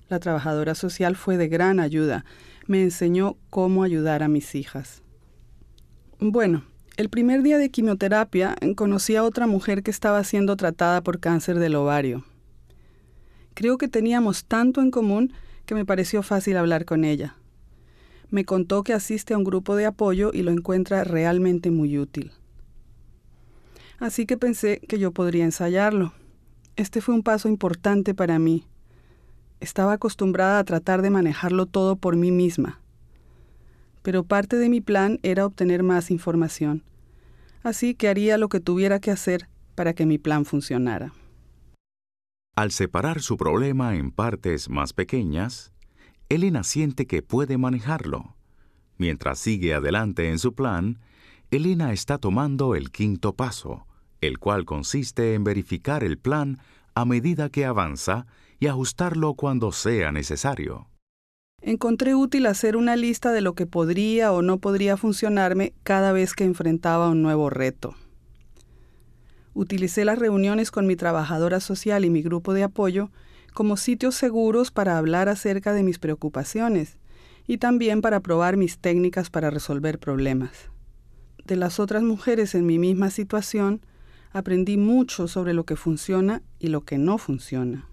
La 0.09 0.19
trabajadora 0.19 0.75
social 0.75 1.15
fue 1.15 1.37
de 1.37 1.49
gran 1.49 1.79
ayuda, 1.79 2.25
me 2.67 2.83
enseñó 2.83 3.37
cómo 3.51 3.83
ayudar 3.83 4.23
a 4.23 4.29
mis 4.29 4.55
hijas. 4.55 5.03
Bueno, 6.21 6.65
el 6.97 7.11
primer 7.11 7.43
día 7.43 7.59
de 7.59 7.71
quimioterapia 7.71 8.57
conocí 8.77 9.15
a 9.15 9.25
otra 9.25 9.47
mujer 9.47 9.83
que 9.83 9.91
estaba 9.91 10.25
siendo 10.25 10.57
tratada 10.57 11.03
por 11.03 11.21
cáncer 11.21 11.59
del 11.59 11.75
ovario. 11.75 12.25
Creo 13.57 13.77
que 13.77 13.89
teníamos 13.89 14.45
tanto 14.45 14.81
en 14.81 14.93
común 14.93 15.33
que 15.65 15.75
me 15.75 15.85
pareció 15.85 16.23
fácil 16.23 16.57
hablar 16.57 16.85
con 16.85 17.03
ella. 17.03 17.35
Me 18.31 18.45
contó 18.45 18.85
que 18.85 18.93
asiste 18.93 19.35
a 19.35 19.39
un 19.39 19.43
grupo 19.43 19.75
de 19.75 19.87
apoyo 19.87 20.31
y 20.33 20.43
lo 20.43 20.53
encuentra 20.53 21.03
realmente 21.03 21.73
muy 21.73 21.99
útil. 21.99 22.31
Así 23.99 24.27
que 24.27 24.37
pensé 24.37 24.79
que 24.89 25.01
yo 25.01 25.11
podría 25.11 25.45
ensayarlo. 25.45 26.13
Este 26.77 27.01
fue 27.01 27.17
un 27.17 27.25
paso 27.25 27.49
importante 27.49 28.15
para 28.15 28.39
mí. 28.39 28.65
Estaba 29.59 29.95
acostumbrada 29.95 30.61
a 30.61 30.65
tratar 30.65 31.03
de 31.03 31.11
manejarlo 31.11 31.67
todo 31.67 31.97
por 31.97 32.15
mí 32.15 32.31
misma 32.31 32.81
pero 34.07 34.23
parte 34.23 34.57
de 34.57 34.69
mi 34.69 34.81
plan 34.81 35.19
era 35.25 35.45
obtener 35.45 35.83
más 35.83 36.13
información. 36.13 36.85
Así 37.65 37.97
que 37.97 38.07
haría 38.07 38.39
lo 38.39 38.49
que 38.49 38.61
tuviera 38.61 39.01
que 39.01 39.11
hacer 39.11 39.49
para 39.75 39.95
que 39.95 40.07
mi 40.07 40.17
plan 40.17 40.45
funcionara. 40.45 41.13
Al 42.57 42.71
separar 42.73 43.21
su 43.21 43.37
problema 43.37 43.97
en 43.97 44.11
partes 44.11 44.71
más 44.71 44.95
pequeñas, 44.95 45.73
Elena 46.31 46.65
siente 46.65 47.07
que 47.07 47.21
puede 47.23 47.59
manejarlo. 47.59 48.35
Mientras 48.97 49.39
sigue 49.39 49.75
adelante 49.75 50.31
en 50.31 50.39
su 50.39 50.55
plan, 50.55 50.99
Elena 51.51 51.93
está 51.93 52.17
tomando 52.17 52.75
el 52.75 52.91
quinto 52.91 53.35
paso, 53.35 53.87
el 54.23 54.39
cual 54.39 54.65
consiste 54.65 55.35
en 55.35 55.45
verificar 55.45 56.03
el 56.03 56.17
plan 56.19 56.59
a 56.95 57.05
medida 57.05 57.51
que 57.51 57.67
avanza 57.67 58.27
y 58.59 58.69
ajustarlo 58.69 59.35
cuando 59.35 59.71
sea 59.71 60.11
necesario 60.11 60.89
encontré 61.67 62.15
útil 62.15 62.47
hacer 62.47 62.77
una 62.77 62.95
lista 62.97 63.33
de 63.33 63.41
lo 63.41 63.55
que 63.55 63.67
podría 63.67 64.33
o 64.33 64.41
no 64.41 64.59
podría 64.59 64.97
funcionarme 64.97 65.75
cada 65.83 66.13
vez 66.13 66.33
que 66.33 66.45
enfrentaba 66.45 67.09
un 67.09 67.23
nuevo 67.23 67.51
reto. 67.51 67.97
Utilicé 69.57 70.05
las 70.05 70.19
reuniones 70.19 70.71
con 70.71 70.87
mi 70.87 70.97
trabajadora 70.97 71.61
social 71.61 72.05
y 72.05 72.11
mi 72.11 72.21
grupo 72.21 72.53
de 72.53 72.63
apoyo 72.63 73.11
como 73.55 73.79
sitios 73.79 74.15
seguros 74.15 74.71
para 74.71 74.99
hablar 74.99 75.31
acerca 75.31 75.73
de 75.73 75.83
mis 75.83 75.99
preocupaciones 75.99 76.99
y 77.47 77.57
también 77.57 78.03
para 78.03 78.21
probar 78.21 78.59
mis 78.59 78.79
técnicas 78.79 79.31
para 79.31 79.49
resolver 79.49 79.99
problemas. 79.99 80.71
De 81.47 81.57
las 81.57 81.81
otras 81.81 82.03
mujeres 82.03 82.55
en 82.55 82.67
mi 82.67 82.79
misma 82.79 83.09
situación, 83.09 83.81
aprendí 84.31 84.77
mucho 84.77 85.27
sobre 85.27 85.55
lo 85.55 85.65
que 85.65 85.77
funciona 85.77 86.43
y 86.59 86.69
lo 86.69 86.83
que 86.83 86.99
no 86.99 87.17
funciona. 87.17 87.89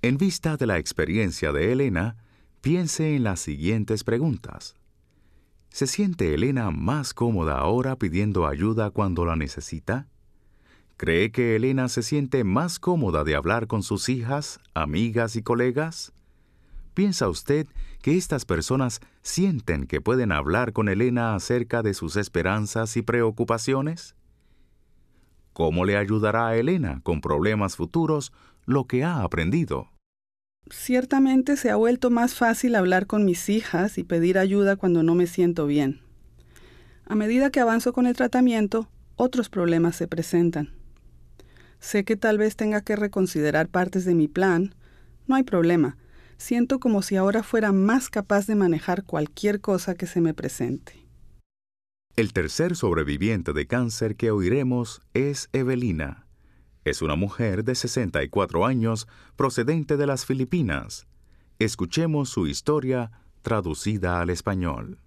En 0.00 0.16
vista 0.16 0.56
de 0.56 0.66
la 0.66 0.78
experiencia 0.78 1.52
de 1.52 1.72
Elena, 1.72 2.16
Piense 2.60 3.14
en 3.14 3.22
las 3.22 3.38
siguientes 3.38 4.02
preguntas. 4.02 4.74
¿Se 5.70 5.86
siente 5.86 6.34
Elena 6.34 6.72
más 6.72 7.14
cómoda 7.14 7.56
ahora 7.58 7.96
pidiendo 7.96 8.48
ayuda 8.48 8.90
cuando 8.90 9.24
la 9.24 9.36
necesita? 9.36 10.08
¿Cree 10.98 11.30
que 11.30 11.54
Elena 11.54 11.88
se 11.88 12.02
siente 12.02 12.42
más 12.42 12.80
cómoda 12.80 13.22
de 13.22 13.36
hablar 13.36 13.68
con 13.68 13.84
sus 13.84 14.08
hijas, 14.08 14.58
amigas 14.74 15.36
y 15.36 15.42
colegas? 15.42 16.12
¿Piensa 16.92 17.28
usted 17.28 17.68
que 18.02 18.16
estas 18.16 18.44
personas 18.44 18.98
sienten 19.22 19.86
que 19.86 20.00
pueden 20.00 20.32
hablar 20.32 20.72
con 20.72 20.88
Elena 20.88 21.36
acerca 21.36 21.84
de 21.84 21.94
sus 21.94 22.16
esperanzas 22.16 22.96
y 22.96 23.02
preocupaciones? 23.02 24.16
¿Cómo 25.52 25.84
le 25.84 25.96
ayudará 25.96 26.48
a 26.48 26.56
Elena 26.56 27.00
con 27.04 27.20
problemas 27.20 27.76
futuros 27.76 28.32
lo 28.66 28.88
que 28.88 29.04
ha 29.04 29.22
aprendido? 29.22 29.92
Ciertamente 30.68 31.56
se 31.56 31.70
ha 31.70 31.76
vuelto 31.76 32.10
más 32.10 32.34
fácil 32.34 32.74
hablar 32.74 33.06
con 33.06 33.24
mis 33.24 33.48
hijas 33.48 33.98
y 33.98 34.02
pedir 34.02 34.36
ayuda 34.36 34.74
cuando 34.74 35.04
no 35.04 35.14
me 35.14 35.28
siento 35.28 35.68
bien. 35.68 36.00
A 37.06 37.14
medida 37.14 37.50
que 37.50 37.60
avanzo 37.60 37.92
con 37.92 38.08
el 38.08 38.16
tratamiento, 38.16 38.88
otros 39.14 39.48
problemas 39.48 39.94
se 39.94 40.08
presentan. 40.08 40.77
Sé 41.80 42.04
que 42.04 42.16
tal 42.16 42.38
vez 42.38 42.56
tenga 42.56 42.80
que 42.80 42.96
reconsiderar 42.96 43.68
partes 43.68 44.04
de 44.04 44.14
mi 44.14 44.28
plan. 44.28 44.74
No 45.26 45.36
hay 45.36 45.42
problema. 45.42 45.96
Siento 46.36 46.78
como 46.78 47.02
si 47.02 47.16
ahora 47.16 47.42
fuera 47.42 47.72
más 47.72 48.10
capaz 48.10 48.46
de 48.46 48.54
manejar 48.54 49.04
cualquier 49.04 49.60
cosa 49.60 49.94
que 49.94 50.06
se 50.06 50.20
me 50.20 50.34
presente. 50.34 51.06
El 52.16 52.32
tercer 52.32 52.74
sobreviviente 52.74 53.52
de 53.52 53.66
cáncer 53.66 54.16
que 54.16 54.30
oiremos 54.30 55.02
es 55.14 55.48
Evelina. 55.52 56.26
Es 56.84 57.02
una 57.02 57.16
mujer 57.16 57.64
de 57.64 57.74
64 57.74 58.66
años 58.66 59.06
procedente 59.36 59.96
de 59.96 60.06
las 60.06 60.26
Filipinas. 60.26 61.06
Escuchemos 61.58 62.28
su 62.28 62.46
historia 62.46 63.10
traducida 63.42 64.20
al 64.20 64.30
español. 64.30 64.98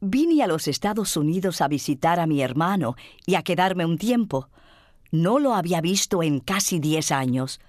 Vine 0.00 0.42
a 0.42 0.46
los 0.46 0.68
Estados 0.68 1.16
Unidos 1.16 1.62
a 1.62 1.68
visitar 1.68 2.20
a 2.20 2.26
mi 2.26 2.42
hermano 2.42 2.96
y 3.24 3.36
a 3.36 3.42
quedarme 3.42 3.86
un 3.86 3.96
tiempo. 3.96 4.50
No 5.10 5.38
lo 5.38 5.54
había 5.54 5.80
visto 5.80 6.22
en 6.22 6.40
casi 6.40 6.78
diez 6.78 7.12
años. 7.12 7.60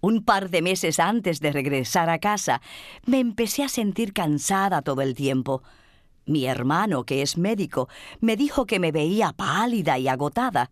Un 0.00 0.24
par 0.24 0.48
de 0.48 0.62
meses 0.62 0.98
antes 0.98 1.40
de 1.40 1.52
regresar 1.52 2.08
a 2.08 2.18
casa, 2.18 2.62
me 3.04 3.18
empecé 3.18 3.62
a 3.62 3.68
sentir 3.68 4.12
cansada 4.12 4.80
todo 4.82 5.02
el 5.02 5.14
tiempo. 5.14 5.62
Mi 6.24 6.46
hermano, 6.46 7.04
que 7.04 7.22
es 7.22 7.36
médico, 7.36 7.88
me 8.20 8.36
dijo 8.36 8.64
que 8.64 8.78
me 8.78 8.92
veía 8.92 9.32
pálida 9.32 9.98
y 9.98 10.08
agotada. 10.08 10.70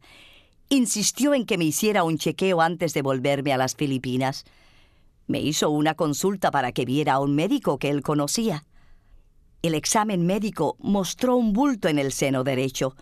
Insistió 0.70 1.34
en 1.34 1.44
que 1.44 1.58
me 1.58 1.64
hiciera 1.64 2.04
un 2.04 2.16
chequeo 2.16 2.60
antes 2.60 2.94
de 2.94 3.02
volverme 3.02 3.52
a 3.52 3.58
las 3.58 3.74
Filipinas. 3.74 4.44
Me 5.26 5.40
hizo 5.40 5.68
una 5.68 5.94
consulta 5.94 6.50
para 6.50 6.72
que 6.72 6.84
viera 6.84 7.14
a 7.14 7.20
un 7.20 7.34
médico 7.34 7.78
que 7.78 7.90
él 7.90 8.02
conocía. 8.02 8.64
El 9.60 9.74
examen 9.74 10.24
médico 10.24 10.76
mostró 10.78 11.36
un 11.36 11.52
bulto 11.52 11.88
en 11.88 11.98
el 11.98 12.12
seno 12.12 12.44
derecho. 12.44 12.94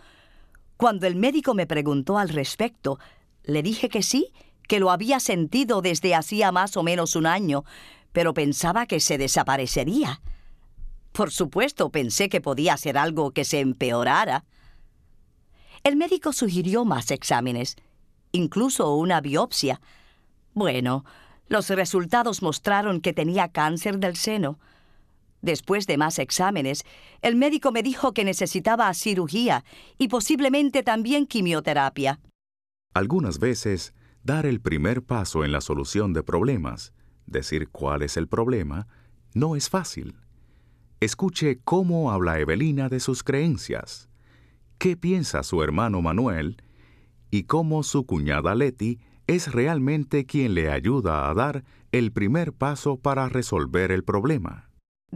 Cuando 0.77 1.07
el 1.07 1.15
médico 1.15 1.55
me 1.55 1.65
preguntó 1.65 2.19
al 2.19 2.29
respecto, 2.29 2.99
le 3.43 3.63
dije 3.63 3.89
que 3.89 4.03
sí, 4.03 4.31
que 4.67 4.79
lo 4.79 4.91
había 4.91 5.19
sentido 5.19 5.81
desde 5.81 6.13
hacía 6.13 6.51
más 6.51 6.77
o 6.77 6.83
menos 6.83 7.15
un 7.15 7.25
año, 7.25 7.65
pero 8.11 8.33
pensaba 8.33 8.85
que 8.85 8.99
se 8.99 9.17
desaparecería. 9.17 10.21
Por 11.13 11.31
supuesto, 11.31 11.89
pensé 11.89 12.29
que 12.29 12.41
podía 12.41 12.77
ser 12.77 12.97
algo 12.97 13.31
que 13.31 13.43
se 13.43 13.59
empeorara. 13.59 14.45
El 15.83 15.95
médico 15.95 16.31
sugirió 16.31 16.85
más 16.85 17.09
exámenes, 17.09 17.75
incluso 18.31 18.93
una 18.95 19.19
biopsia. 19.19 19.81
Bueno, 20.53 21.05
los 21.47 21.69
resultados 21.69 22.43
mostraron 22.43 23.01
que 23.01 23.13
tenía 23.13 23.47
cáncer 23.47 23.97
del 23.97 24.15
seno. 24.15 24.59
Después 25.47 25.87
de 25.87 25.95
más 25.95 26.19
exámenes, 26.19 26.83
el 27.21 27.37
médico 27.37 27.71
me 27.71 27.81
dijo 27.81 28.13
que 28.13 28.25
necesitaba 28.25 28.93
cirugía 28.93 29.63
y 29.97 30.09
posiblemente 30.09 30.83
también 30.83 31.25
quimioterapia. 31.25 32.19
Algunas 32.93 33.39
veces, 33.39 33.93
dar 34.23 34.45
el 34.45 34.59
primer 34.59 35.03
paso 35.03 35.45
en 35.45 35.53
la 35.53 35.61
solución 35.61 36.11
de 36.11 36.21
problemas, 36.21 36.91
decir 37.27 37.69
cuál 37.69 38.01
es 38.01 38.17
el 38.17 38.27
problema, 38.27 38.87
no 39.33 39.55
es 39.55 39.69
fácil. 39.69 40.17
Escuche 40.99 41.59
cómo 41.63 42.11
habla 42.11 42.39
Evelina 42.39 42.89
de 42.89 42.99
sus 42.99 43.23
creencias, 43.23 44.09
qué 44.77 44.97
piensa 44.97 45.43
su 45.43 45.63
hermano 45.63 46.01
Manuel 46.01 46.61
y 47.31 47.43
cómo 47.43 47.83
su 47.83 48.05
cuñada 48.05 48.53
Leti 48.53 48.99
es 49.27 49.53
realmente 49.53 50.25
quien 50.25 50.55
le 50.55 50.69
ayuda 50.69 51.29
a 51.29 51.33
dar 51.33 51.63
el 51.93 52.11
primer 52.11 52.51
paso 52.51 52.97
para 52.97 53.29
resolver 53.29 53.93
el 53.93 54.03
problema. 54.03 54.66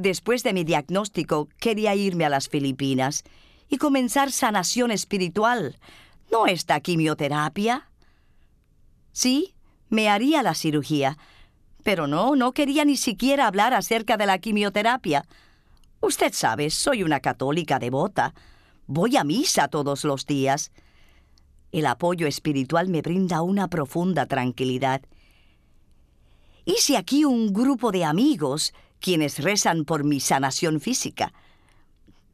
Después 0.02 0.42
de 0.42 0.54
mi 0.54 0.64
diagnóstico, 0.64 1.48
quería 1.60 1.94
irme 1.94 2.26
a 2.26 2.30
las 2.30 2.50
Filipinas 2.50 3.24
y 3.70 3.78
comenzar 3.78 4.32
sanación 4.32 4.90
espiritual, 4.90 5.78
no 6.32 6.48
esta 6.48 6.80
quimioterapia. 6.80 7.88
Sí, 9.12 9.54
me 9.90 10.10
haría 10.10 10.42
la 10.42 10.56
cirugía, 10.56 11.20
pero 11.84 12.08
no, 12.08 12.36
no 12.36 12.52
quería 12.52 12.84
ni 12.84 12.98
siquiera 12.98 13.46
hablar 13.46 13.76
acerca 13.76 14.18
de 14.18 14.26
la 14.26 14.40
quimioterapia. 14.40 15.24
Usted 16.00 16.34
sabe, 16.34 16.72
soy 16.72 17.04
una 17.04 17.20
católica 17.20 17.78
devota. 17.78 18.34
Voy 18.88 19.18
a 19.18 19.24
misa 19.24 19.68
todos 19.68 20.04
los 20.04 20.26
días. 20.26 20.72
El 21.72 21.86
apoyo 21.86 22.26
espiritual 22.26 22.90
me 22.90 23.04
brinda 23.04 23.44
una 23.44 23.68
profunda 23.68 24.26
tranquilidad. 24.26 25.04
¿Y 26.66 26.78
si 26.78 26.96
aquí 26.96 27.24
un 27.24 27.54
grupo 27.54 27.92
de 27.92 28.04
amigos, 28.04 28.74
quienes 29.02 29.40
rezan 29.40 29.84
por 29.84 30.06
mi 30.06 30.20
sanación 30.20 30.80
física? 30.80 31.34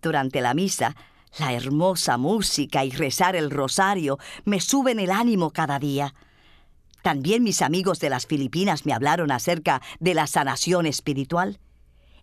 Durante 0.01 0.41
la 0.41 0.53
misa, 0.53 0.95
la 1.39 1.53
hermosa 1.53 2.17
música 2.17 2.86
y 2.86 2.91
rezar 2.91 3.36
el 3.36 3.49
rosario 3.49 4.19
me 4.45 4.60
suben 4.60 4.99
el 4.99 5.12
ánimo 5.12 5.51
cada 5.51 5.80
día. 5.80 6.13
También 7.01 7.43
mis 7.43 7.62
amigos 7.62 7.99
de 7.99 8.10
las 8.10 8.27
Filipinas 8.27 8.86
me 8.86 8.93
hablaron 8.93 9.32
acerca 9.32 9.82
de 9.99 10.13
la 10.13 10.27
sanación 10.27 10.86
espiritual. 10.86 11.60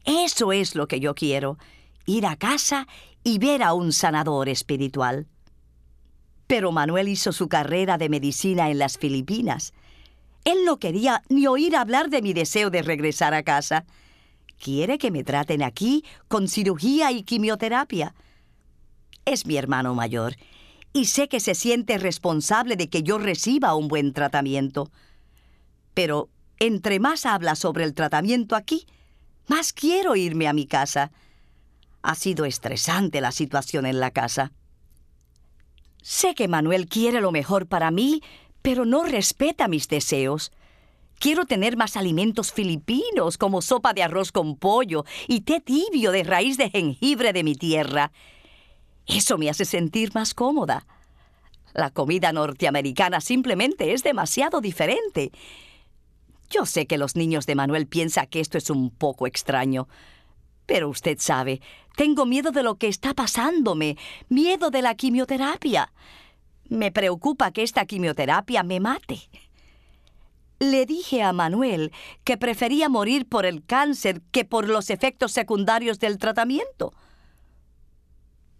Eso 0.04 0.52
es 0.52 0.74
lo 0.74 0.86
que 0.88 1.00
yo 1.00 1.14
quiero, 1.14 1.58
ir 2.06 2.26
a 2.26 2.36
casa 2.36 2.86
y 3.22 3.38
ver 3.38 3.62
a 3.62 3.72
un 3.72 3.92
sanador 3.92 4.48
espiritual. 4.48 5.26
Pero 6.46 6.72
Manuel 6.72 7.08
hizo 7.08 7.32
su 7.32 7.48
carrera 7.48 7.96
de 7.96 8.10
medicina 8.10 8.70
en 8.70 8.78
las 8.78 8.98
Filipinas. 8.98 9.72
Él 10.44 10.58
no 10.66 10.78
quería 10.78 11.22
ni 11.30 11.46
oír 11.46 11.74
hablar 11.74 12.10
de 12.10 12.20
mi 12.20 12.34
deseo 12.34 12.68
de 12.68 12.82
regresar 12.82 13.32
a 13.32 13.42
casa. 13.42 13.86
Quiere 14.64 14.96
que 14.96 15.10
me 15.10 15.24
traten 15.24 15.62
aquí 15.62 16.06
con 16.26 16.48
cirugía 16.48 17.12
y 17.12 17.22
quimioterapia. 17.22 18.14
Es 19.26 19.44
mi 19.44 19.58
hermano 19.58 19.94
mayor 19.94 20.36
y 20.94 21.04
sé 21.04 21.28
que 21.28 21.38
se 21.38 21.54
siente 21.54 21.98
responsable 21.98 22.76
de 22.76 22.88
que 22.88 23.02
yo 23.02 23.18
reciba 23.18 23.74
un 23.74 23.88
buen 23.88 24.14
tratamiento. 24.14 24.90
Pero 25.92 26.30
entre 26.58 26.98
más 26.98 27.26
habla 27.26 27.56
sobre 27.56 27.84
el 27.84 27.92
tratamiento 27.92 28.56
aquí, 28.56 28.86
más 29.48 29.74
quiero 29.74 30.16
irme 30.16 30.48
a 30.48 30.54
mi 30.54 30.64
casa. 30.64 31.12
Ha 32.00 32.14
sido 32.14 32.46
estresante 32.46 33.20
la 33.20 33.32
situación 33.32 33.84
en 33.84 34.00
la 34.00 34.12
casa. 34.12 34.50
Sé 36.00 36.34
que 36.34 36.48
Manuel 36.48 36.86
quiere 36.86 37.20
lo 37.20 37.32
mejor 37.32 37.66
para 37.66 37.90
mí, 37.90 38.22
pero 38.62 38.86
no 38.86 39.04
respeta 39.04 39.68
mis 39.68 39.88
deseos. 39.88 40.52
Quiero 41.18 41.46
tener 41.46 41.76
más 41.76 41.96
alimentos 41.96 42.52
filipinos, 42.52 43.38
como 43.38 43.62
sopa 43.62 43.94
de 43.94 44.02
arroz 44.02 44.32
con 44.32 44.56
pollo 44.56 45.04
y 45.28 45.40
té 45.40 45.60
tibio 45.60 46.12
de 46.12 46.22
raíz 46.22 46.56
de 46.56 46.70
jengibre 46.70 47.32
de 47.32 47.44
mi 47.44 47.54
tierra. 47.54 48.12
Eso 49.06 49.38
me 49.38 49.48
hace 49.48 49.64
sentir 49.64 50.14
más 50.14 50.34
cómoda. 50.34 50.86
La 51.72 51.90
comida 51.90 52.32
norteamericana 52.32 53.20
simplemente 53.20 53.92
es 53.92 54.02
demasiado 54.02 54.60
diferente. 54.60 55.32
Yo 56.50 56.66
sé 56.66 56.86
que 56.86 56.98
los 56.98 57.16
niños 57.16 57.46
de 57.46 57.54
Manuel 57.54 57.86
piensan 57.86 58.26
que 58.26 58.40
esto 58.40 58.58
es 58.58 58.70
un 58.70 58.90
poco 58.90 59.26
extraño, 59.26 59.88
pero 60.66 60.88
usted 60.88 61.18
sabe, 61.18 61.60
tengo 61.96 62.26
miedo 62.26 62.50
de 62.52 62.62
lo 62.62 62.76
que 62.76 62.88
está 62.88 63.14
pasándome, 63.14 63.96
miedo 64.28 64.70
de 64.70 64.82
la 64.82 64.94
quimioterapia. 64.94 65.92
Me 66.68 66.92
preocupa 66.92 67.50
que 67.50 67.62
esta 67.62 67.84
quimioterapia 67.86 68.62
me 68.62 68.80
mate. 68.80 69.28
Le 70.64 70.86
dije 70.86 71.22
a 71.22 71.34
Manuel 71.34 71.92
que 72.24 72.38
prefería 72.38 72.88
morir 72.88 73.28
por 73.28 73.44
el 73.44 73.66
cáncer 73.66 74.22
que 74.32 74.46
por 74.46 74.66
los 74.66 74.88
efectos 74.88 75.30
secundarios 75.30 75.98
del 75.98 76.16
tratamiento. 76.16 76.94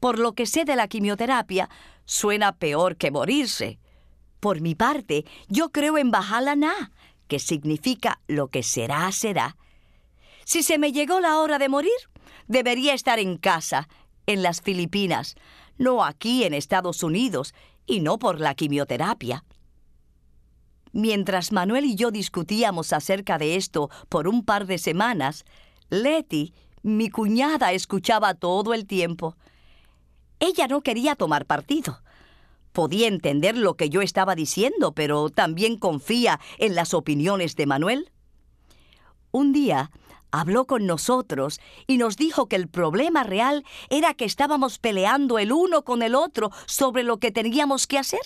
Por 0.00 0.18
lo 0.18 0.34
que 0.34 0.44
sé 0.44 0.66
de 0.66 0.76
la 0.76 0.86
quimioterapia, 0.86 1.70
suena 2.04 2.56
peor 2.56 2.98
que 2.98 3.10
morirse. 3.10 3.78
Por 4.38 4.60
mi 4.60 4.74
parte, 4.74 5.24
yo 5.48 5.72
creo 5.72 5.96
en 5.96 6.10
Bajalana, 6.10 6.92
que 7.26 7.38
significa 7.38 8.20
lo 8.26 8.48
que 8.48 8.62
será, 8.62 9.10
será. 9.10 9.56
Si 10.44 10.62
se 10.62 10.76
me 10.76 10.92
llegó 10.92 11.20
la 11.20 11.38
hora 11.38 11.58
de 11.58 11.70
morir, 11.70 11.90
debería 12.48 12.92
estar 12.92 13.18
en 13.18 13.38
casa, 13.38 13.88
en 14.26 14.42
las 14.42 14.60
Filipinas, 14.60 15.36
no 15.78 16.04
aquí 16.04 16.44
en 16.44 16.52
Estados 16.52 17.02
Unidos, 17.02 17.54
y 17.86 18.00
no 18.00 18.18
por 18.18 18.40
la 18.40 18.54
quimioterapia. 18.54 19.42
Mientras 20.94 21.50
Manuel 21.50 21.86
y 21.86 21.96
yo 21.96 22.12
discutíamos 22.12 22.92
acerca 22.92 23.36
de 23.36 23.56
esto 23.56 23.90
por 24.08 24.28
un 24.28 24.44
par 24.44 24.64
de 24.64 24.78
semanas, 24.78 25.44
Letty, 25.90 26.54
mi 26.84 27.10
cuñada, 27.10 27.72
escuchaba 27.72 28.34
todo 28.34 28.72
el 28.74 28.86
tiempo. 28.86 29.36
Ella 30.38 30.68
no 30.68 30.82
quería 30.82 31.16
tomar 31.16 31.46
partido. 31.46 32.00
Podía 32.70 33.08
entender 33.08 33.58
lo 33.58 33.74
que 33.74 33.90
yo 33.90 34.02
estaba 34.02 34.36
diciendo, 34.36 34.92
pero 34.92 35.30
también 35.30 35.78
confía 35.78 36.38
en 36.58 36.76
las 36.76 36.94
opiniones 36.94 37.56
de 37.56 37.66
Manuel. 37.66 38.12
Un 39.32 39.52
día, 39.52 39.90
habló 40.30 40.64
con 40.68 40.86
nosotros 40.86 41.60
y 41.88 41.98
nos 41.98 42.16
dijo 42.16 42.46
que 42.46 42.54
el 42.54 42.68
problema 42.68 43.24
real 43.24 43.64
era 43.90 44.14
que 44.14 44.26
estábamos 44.26 44.78
peleando 44.78 45.40
el 45.40 45.50
uno 45.50 45.82
con 45.82 46.02
el 46.02 46.14
otro 46.14 46.52
sobre 46.66 47.02
lo 47.02 47.18
que 47.18 47.32
teníamos 47.32 47.88
que 47.88 47.98
hacer. 47.98 48.20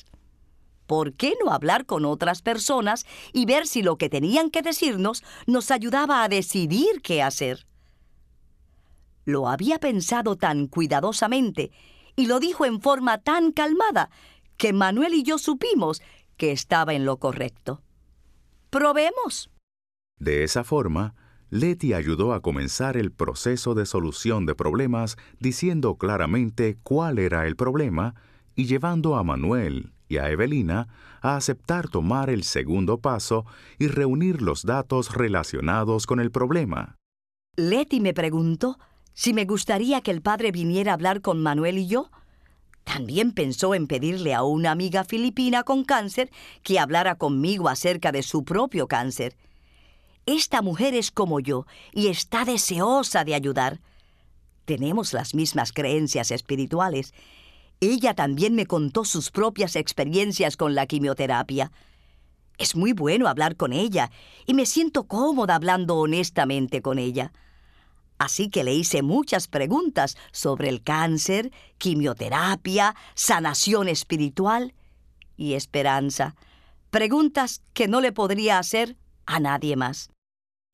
¿Por 0.88 1.12
qué 1.12 1.34
no 1.44 1.52
hablar 1.52 1.84
con 1.84 2.06
otras 2.06 2.40
personas 2.40 3.04
y 3.34 3.44
ver 3.44 3.66
si 3.66 3.82
lo 3.82 3.98
que 3.98 4.08
tenían 4.08 4.48
que 4.48 4.62
decirnos 4.62 5.22
nos 5.46 5.70
ayudaba 5.70 6.24
a 6.24 6.30
decidir 6.30 7.02
qué 7.02 7.22
hacer? 7.22 7.66
Lo 9.26 9.48
había 9.48 9.78
pensado 9.78 10.36
tan 10.36 10.66
cuidadosamente 10.66 11.72
y 12.16 12.24
lo 12.24 12.40
dijo 12.40 12.64
en 12.64 12.80
forma 12.80 13.18
tan 13.18 13.52
calmada 13.52 14.08
que 14.56 14.72
Manuel 14.72 15.12
y 15.12 15.24
yo 15.24 15.36
supimos 15.36 16.00
que 16.38 16.52
estaba 16.52 16.94
en 16.94 17.04
lo 17.04 17.18
correcto. 17.18 17.82
Probemos. 18.70 19.50
De 20.18 20.42
esa 20.42 20.64
forma, 20.64 21.14
Leti 21.50 21.92
ayudó 21.92 22.32
a 22.32 22.40
comenzar 22.40 22.96
el 22.96 23.12
proceso 23.12 23.74
de 23.74 23.84
solución 23.84 24.46
de 24.46 24.54
problemas 24.54 25.18
diciendo 25.38 25.96
claramente 25.96 26.78
cuál 26.82 27.18
era 27.18 27.46
el 27.46 27.56
problema 27.56 28.14
y 28.54 28.64
llevando 28.64 29.16
a 29.16 29.22
Manuel 29.22 29.92
y 30.08 30.18
a 30.18 30.30
Evelina 30.30 30.88
a 31.20 31.36
aceptar 31.36 31.88
tomar 31.88 32.30
el 32.30 32.44
segundo 32.44 33.00
paso 33.00 33.44
y 33.78 33.88
reunir 33.88 34.42
los 34.42 34.64
datos 34.64 35.14
relacionados 35.14 36.06
con 36.06 36.20
el 36.20 36.30
problema. 36.30 36.96
Leti 37.56 38.00
me 38.00 38.14
preguntó 38.14 38.78
si 39.14 39.32
me 39.32 39.44
gustaría 39.44 40.00
que 40.00 40.12
el 40.12 40.22
padre 40.22 40.52
viniera 40.52 40.92
a 40.92 40.94
hablar 40.94 41.20
con 41.20 41.42
Manuel 41.42 41.78
y 41.78 41.88
yo. 41.88 42.10
También 42.84 43.32
pensó 43.32 43.74
en 43.74 43.86
pedirle 43.86 44.32
a 44.32 44.44
una 44.44 44.70
amiga 44.70 45.04
filipina 45.04 45.64
con 45.64 45.84
cáncer 45.84 46.30
que 46.62 46.78
hablara 46.78 47.16
conmigo 47.16 47.68
acerca 47.68 48.12
de 48.12 48.22
su 48.22 48.44
propio 48.44 48.86
cáncer. 48.86 49.36
Esta 50.24 50.62
mujer 50.62 50.94
es 50.94 51.10
como 51.10 51.40
yo 51.40 51.66
y 51.92 52.06
está 52.08 52.44
deseosa 52.44 53.24
de 53.24 53.34
ayudar. 53.34 53.80
Tenemos 54.64 55.12
las 55.12 55.34
mismas 55.34 55.72
creencias 55.72 56.30
espirituales. 56.30 57.12
Ella 57.80 58.14
también 58.14 58.54
me 58.54 58.66
contó 58.66 59.04
sus 59.04 59.30
propias 59.30 59.76
experiencias 59.76 60.56
con 60.56 60.74
la 60.74 60.86
quimioterapia. 60.86 61.70
Es 62.58 62.74
muy 62.74 62.92
bueno 62.92 63.28
hablar 63.28 63.56
con 63.56 63.72
ella 63.72 64.10
y 64.46 64.54
me 64.54 64.66
siento 64.66 65.04
cómoda 65.04 65.54
hablando 65.54 65.96
honestamente 65.96 66.82
con 66.82 66.98
ella. 66.98 67.32
Así 68.18 68.50
que 68.50 68.64
le 68.64 68.74
hice 68.74 69.02
muchas 69.02 69.46
preguntas 69.46 70.16
sobre 70.32 70.68
el 70.68 70.82
cáncer, 70.82 71.52
quimioterapia, 71.78 72.96
sanación 73.14 73.86
espiritual 73.86 74.74
y 75.36 75.54
esperanza. 75.54 76.34
Preguntas 76.90 77.62
que 77.74 77.86
no 77.86 78.00
le 78.00 78.10
podría 78.10 78.58
hacer 78.58 78.96
a 79.24 79.38
nadie 79.38 79.76
más. 79.76 80.10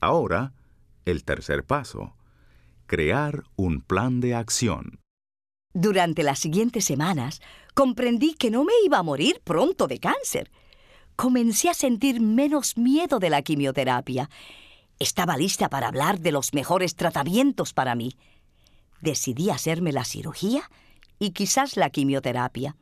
Ahora, 0.01 0.55
el 1.05 1.25
tercer 1.25 1.65
paso. 1.65 2.15
Crear 2.87 3.45
un 3.57 3.83
plan 3.83 4.21
de 4.21 4.35
acción. 4.35 5.04
Durante 5.75 6.23
las 6.23 6.39
siguientes 6.39 6.85
semanas, 6.85 7.43
comprendí 7.75 8.35
que 8.35 8.51
no 8.51 8.63
me 8.63 8.73
iba 8.85 8.99
a 8.99 9.03
morir 9.03 9.41
pronto 9.43 9.89
de 9.89 9.99
cáncer. 9.99 10.53
Comencé 11.17 11.69
a 11.69 11.75
sentir 11.75 12.21
menos 12.21 12.79
miedo 12.79 13.19
de 13.19 13.29
la 13.29 13.43
quimioterapia. 13.43 14.31
Estaba 15.01 15.37
lista 15.37 15.69
para 15.69 15.89
hablar 15.89 16.21
de 16.21 16.31
los 16.31 16.55
mejores 16.55 16.95
tratamientos 16.95 17.73
para 17.73 17.97
mí. 17.97 18.17
Decidí 19.01 19.51
hacerme 19.51 19.91
la 19.91 20.05
cirugía 20.05 20.71
y 21.19 21.33
quizás 21.33 21.77
la 21.77 21.91
quimioterapia. 21.91 22.77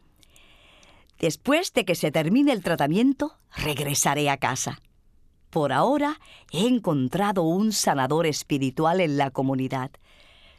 Después 1.19 1.73
de 1.73 1.87
que 1.87 1.95
se 1.95 2.11
termine 2.11 2.53
el 2.53 2.63
tratamiento, 2.63 3.39
regresaré 3.57 4.29
a 4.29 4.37
casa. 4.37 4.83
Por 5.49 5.73
ahora 5.73 6.21
he 6.51 6.67
encontrado 6.67 7.43
un 7.43 7.73
sanador 7.73 8.27
espiritual 8.27 9.01
en 9.01 9.17
la 9.17 9.31
comunidad. 9.31 9.93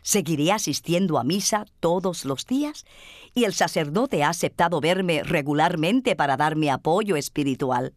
Seguiré 0.04 0.52
asistiendo 0.52 1.18
a 1.18 1.24
misa 1.24 1.66
todos 1.80 2.26
los 2.26 2.46
días 2.46 2.86
y 3.34 3.46
el 3.46 3.54
sacerdote 3.54 4.24
ha 4.24 4.30
aceptado 4.30 4.82
verme 4.82 5.24
regularmente 5.24 6.16
para 6.16 6.38
darme 6.38 6.70
apoyo 6.70 7.16
espiritual. 7.16 7.94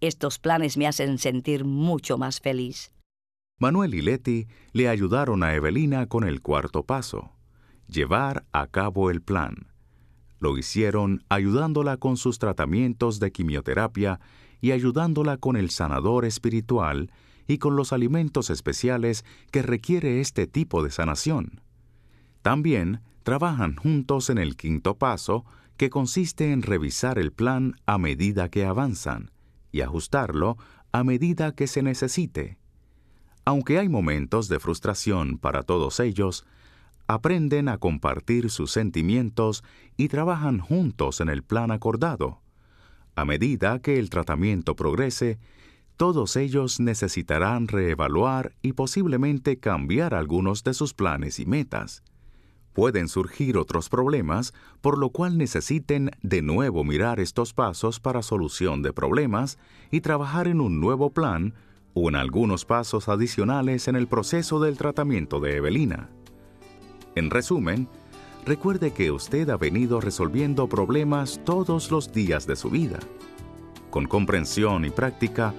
Estos 0.00 0.38
planes 0.38 0.76
me 0.76 0.86
hacen 0.86 1.18
sentir 1.18 1.64
mucho 1.64 2.18
más 2.18 2.40
feliz. 2.40 2.90
Manuel 3.58 3.94
y 3.94 4.02
Leti 4.02 4.48
le 4.72 4.88
ayudaron 4.88 5.42
a 5.42 5.54
Evelina 5.54 6.06
con 6.06 6.24
el 6.24 6.42
cuarto 6.42 6.82
paso, 6.82 7.32
llevar 7.86 8.44
a 8.52 8.66
cabo 8.66 9.10
el 9.10 9.22
plan. 9.22 9.68
Lo 10.40 10.58
hicieron 10.58 11.22
ayudándola 11.28 11.98
con 11.98 12.16
sus 12.16 12.38
tratamientos 12.38 13.20
de 13.20 13.30
quimioterapia 13.30 14.20
y 14.60 14.72
ayudándola 14.72 15.36
con 15.36 15.56
el 15.56 15.70
sanador 15.70 16.24
espiritual 16.24 17.10
y 17.46 17.58
con 17.58 17.76
los 17.76 17.92
alimentos 17.92 18.50
especiales 18.50 19.24
que 19.50 19.62
requiere 19.62 20.20
este 20.20 20.46
tipo 20.46 20.82
de 20.82 20.90
sanación. 20.90 21.60
También 22.42 23.00
trabajan 23.22 23.76
juntos 23.76 24.30
en 24.30 24.38
el 24.38 24.56
quinto 24.56 24.98
paso, 24.98 25.44
que 25.76 25.90
consiste 25.90 26.52
en 26.52 26.62
revisar 26.62 27.18
el 27.18 27.32
plan 27.32 27.76
a 27.86 27.98
medida 27.98 28.48
que 28.48 28.64
avanzan 28.64 29.30
y 29.72 29.80
ajustarlo 29.80 30.56
a 30.92 31.02
medida 31.02 31.54
que 31.54 31.66
se 31.66 31.82
necesite. 31.82 32.58
Aunque 33.44 33.78
hay 33.78 33.88
momentos 33.88 34.48
de 34.48 34.60
frustración 34.60 35.38
para 35.38 35.64
todos 35.64 36.00
ellos, 36.00 36.46
aprenden 37.06 37.68
a 37.68 37.78
compartir 37.78 38.50
sus 38.50 38.70
sentimientos 38.70 39.64
y 39.96 40.08
trabajan 40.08 40.60
juntos 40.60 41.20
en 41.20 41.28
el 41.28 41.42
plan 41.42 41.70
acordado. 41.70 42.40
A 43.16 43.24
medida 43.24 43.80
que 43.80 43.98
el 43.98 44.10
tratamiento 44.10 44.76
progrese, 44.76 45.38
todos 45.96 46.36
ellos 46.36 46.80
necesitarán 46.80 47.68
reevaluar 47.68 48.54
y 48.62 48.72
posiblemente 48.72 49.58
cambiar 49.58 50.14
algunos 50.14 50.64
de 50.64 50.74
sus 50.74 50.92
planes 50.92 51.38
y 51.38 51.46
metas. 51.46 52.02
Pueden 52.72 53.06
surgir 53.08 53.56
otros 53.56 53.88
problemas, 53.88 54.52
por 54.80 54.98
lo 54.98 55.10
cual 55.10 55.38
necesiten 55.38 56.10
de 56.22 56.42
nuevo 56.42 56.82
mirar 56.82 57.20
estos 57.20 57.54
pasos 57.54 58.00
para 58.00 58.22
solución 58.22 58.82
de 58.82 58.92
problemas 58.92 59.58
y 59.92 60.00
trabajar 60.00 60.48
en 60.48 60.60
un 60.60 60.80
nuevo 60.80 61.10
plan 61.10 61.54
o 61.94 62.08
en 62.08 62.16
algunos 62.16 62.64
pasos 62.64 63.08
adicionales 63.08 63.86
en 63.86 63.94
el 63.94 64.08
proceso 64.08 64.58
del 64.58 64.76
tratamiento 64.76 65.38
de 65.38 65.56
Evelina. 65.56 66.10
En 67.14 67.30
resumen, 67.30 67.88
recuerde 68.44 68.92
que 68.92 69.12
usted 69.12 69.48
ha 69.50 69.56
venido 69.56 70.00
resolviendo 70.00 70.68
problemas 70.68 71.40
todos 71.44 71.92
los 71.92 72.12
días 72.12 72.44
de 72.48 72.56
su 72.56 72.70
vida. 72.70 72.98
Con 73.90 74.06
comprensión 74.06 74.84
y 74.84 74.90
práctica, 74.90 75.54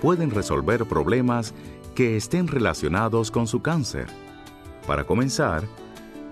pueden 0.00 0.30
resolver 0.30 0.86
problemas 0.86 1.54
que 1.94 2.16
estén 2.16 2.48
relacionados 2.48 3.30
con 3.30 3.46
su 3.46 3.62
cáncer. 3.62 4.06
Para 4.86 5.04
comenzar, 5.04 5.64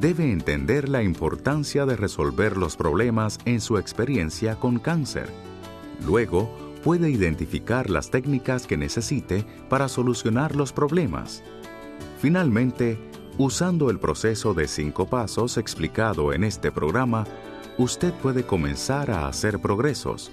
debe 0.00 0.30
entender 0.30 0.88
la 0.88 1.02
importancia 1.02 1.86
de 1.86 1.96
resolver 1.96 2.56
los 2.56 2.76
problemas 2.76 3.38
en 3.44 3.60
su 3.60 3.78
experiencia 3.78 4.56
con 4.56 4.78
cáncer. 4.78 5.28
Luego, 6.06 6.50
puede 6.84 7.10
identificar 7.10 7.90
las 7.90 8.10
técnicas 8.10 8.66
que 8.66 8.76
necesite 8.76 9.44
para 9.68 9.88
solucionar 9.88 10.54
los 10.54 10.72
problemas. 10.72 11.42
Finalmente, 12.20 12.98
Usando 13.38 13.88
el 13.88 14.00
proceso 14.00 14.52
de 14.52 14.66
cinco 14.66 15.06
pasos 15.06 15.58
explicado 15.58 16.32
en 16.32 16.42
este 16.42 16.72
programa, 16.72 17.24
usted 17.78 18.12
puede 18.14 18.44
comenzar 18.44 19.12
a 19.12 19.28
hacer 19.28 19.60
progresos. 19.60 20.32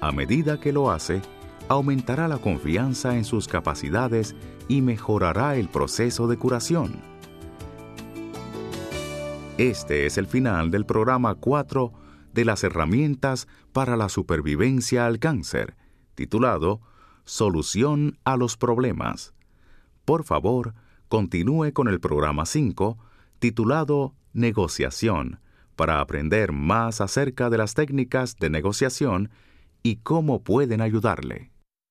A 0.00 0.12
medida 0.12 0.58
que 0.58 0.72
lo 0.72 0.90
hace, 0.90 1.20
aumentará 1.68 2.28
la 2.28 2.38
confianza 2.38 3.16
en 3.16 3.24
sus 3.24 3.46
capacidades 3.46 4.34
y 4.68 4.82
mejorará 4.82 5.56
el 5.56 5.68
proceso 5.68 6.26
de 6.26 6.36
curación. 6.36 7.00
Este 9.58 10.06
es 10.06 10.18
el 10.18 10.26
final 10.26 10.70
del 10.70 10.86
programa 10.86 11.34
4 11.34 11.92
de 12.32 12.44
las 12.44 12.62
herramientas 12.64 13.48
para 13.72 13.96
la 13.96 14.08
supervivencia 14.08 15.06
al 15.06 15.18
cáncer, 15.18 15.76
titulado 16.14 16.80
Solución 17.24 18.18
a 18.24 18.36
los 18.36 18.56
problemas. 18.56 19.34
Por 20.04 20.24
favor, 20.24 20.74
continúe 21.08 21.72
con 21.72 21.88
el 21.88 22.00
programa 22.00 22.46
5, 22.46 22.96
titulado 23.38 24.14
Negociación, 24.32 25.40
para 25.76 26.00
aprender 26.00 26.52
más 26.52 27.00
acerca 27.00 27.50
de 27.50 27.58
las 27.58 27.74
técnicas 27.74 28.36
de 28.36 28.50
negociación 28.50 29.30
y 29.82 29.96
cómo 29.96 30.42
pueden 30.42 30.80
ayudarle. 30.80 31.50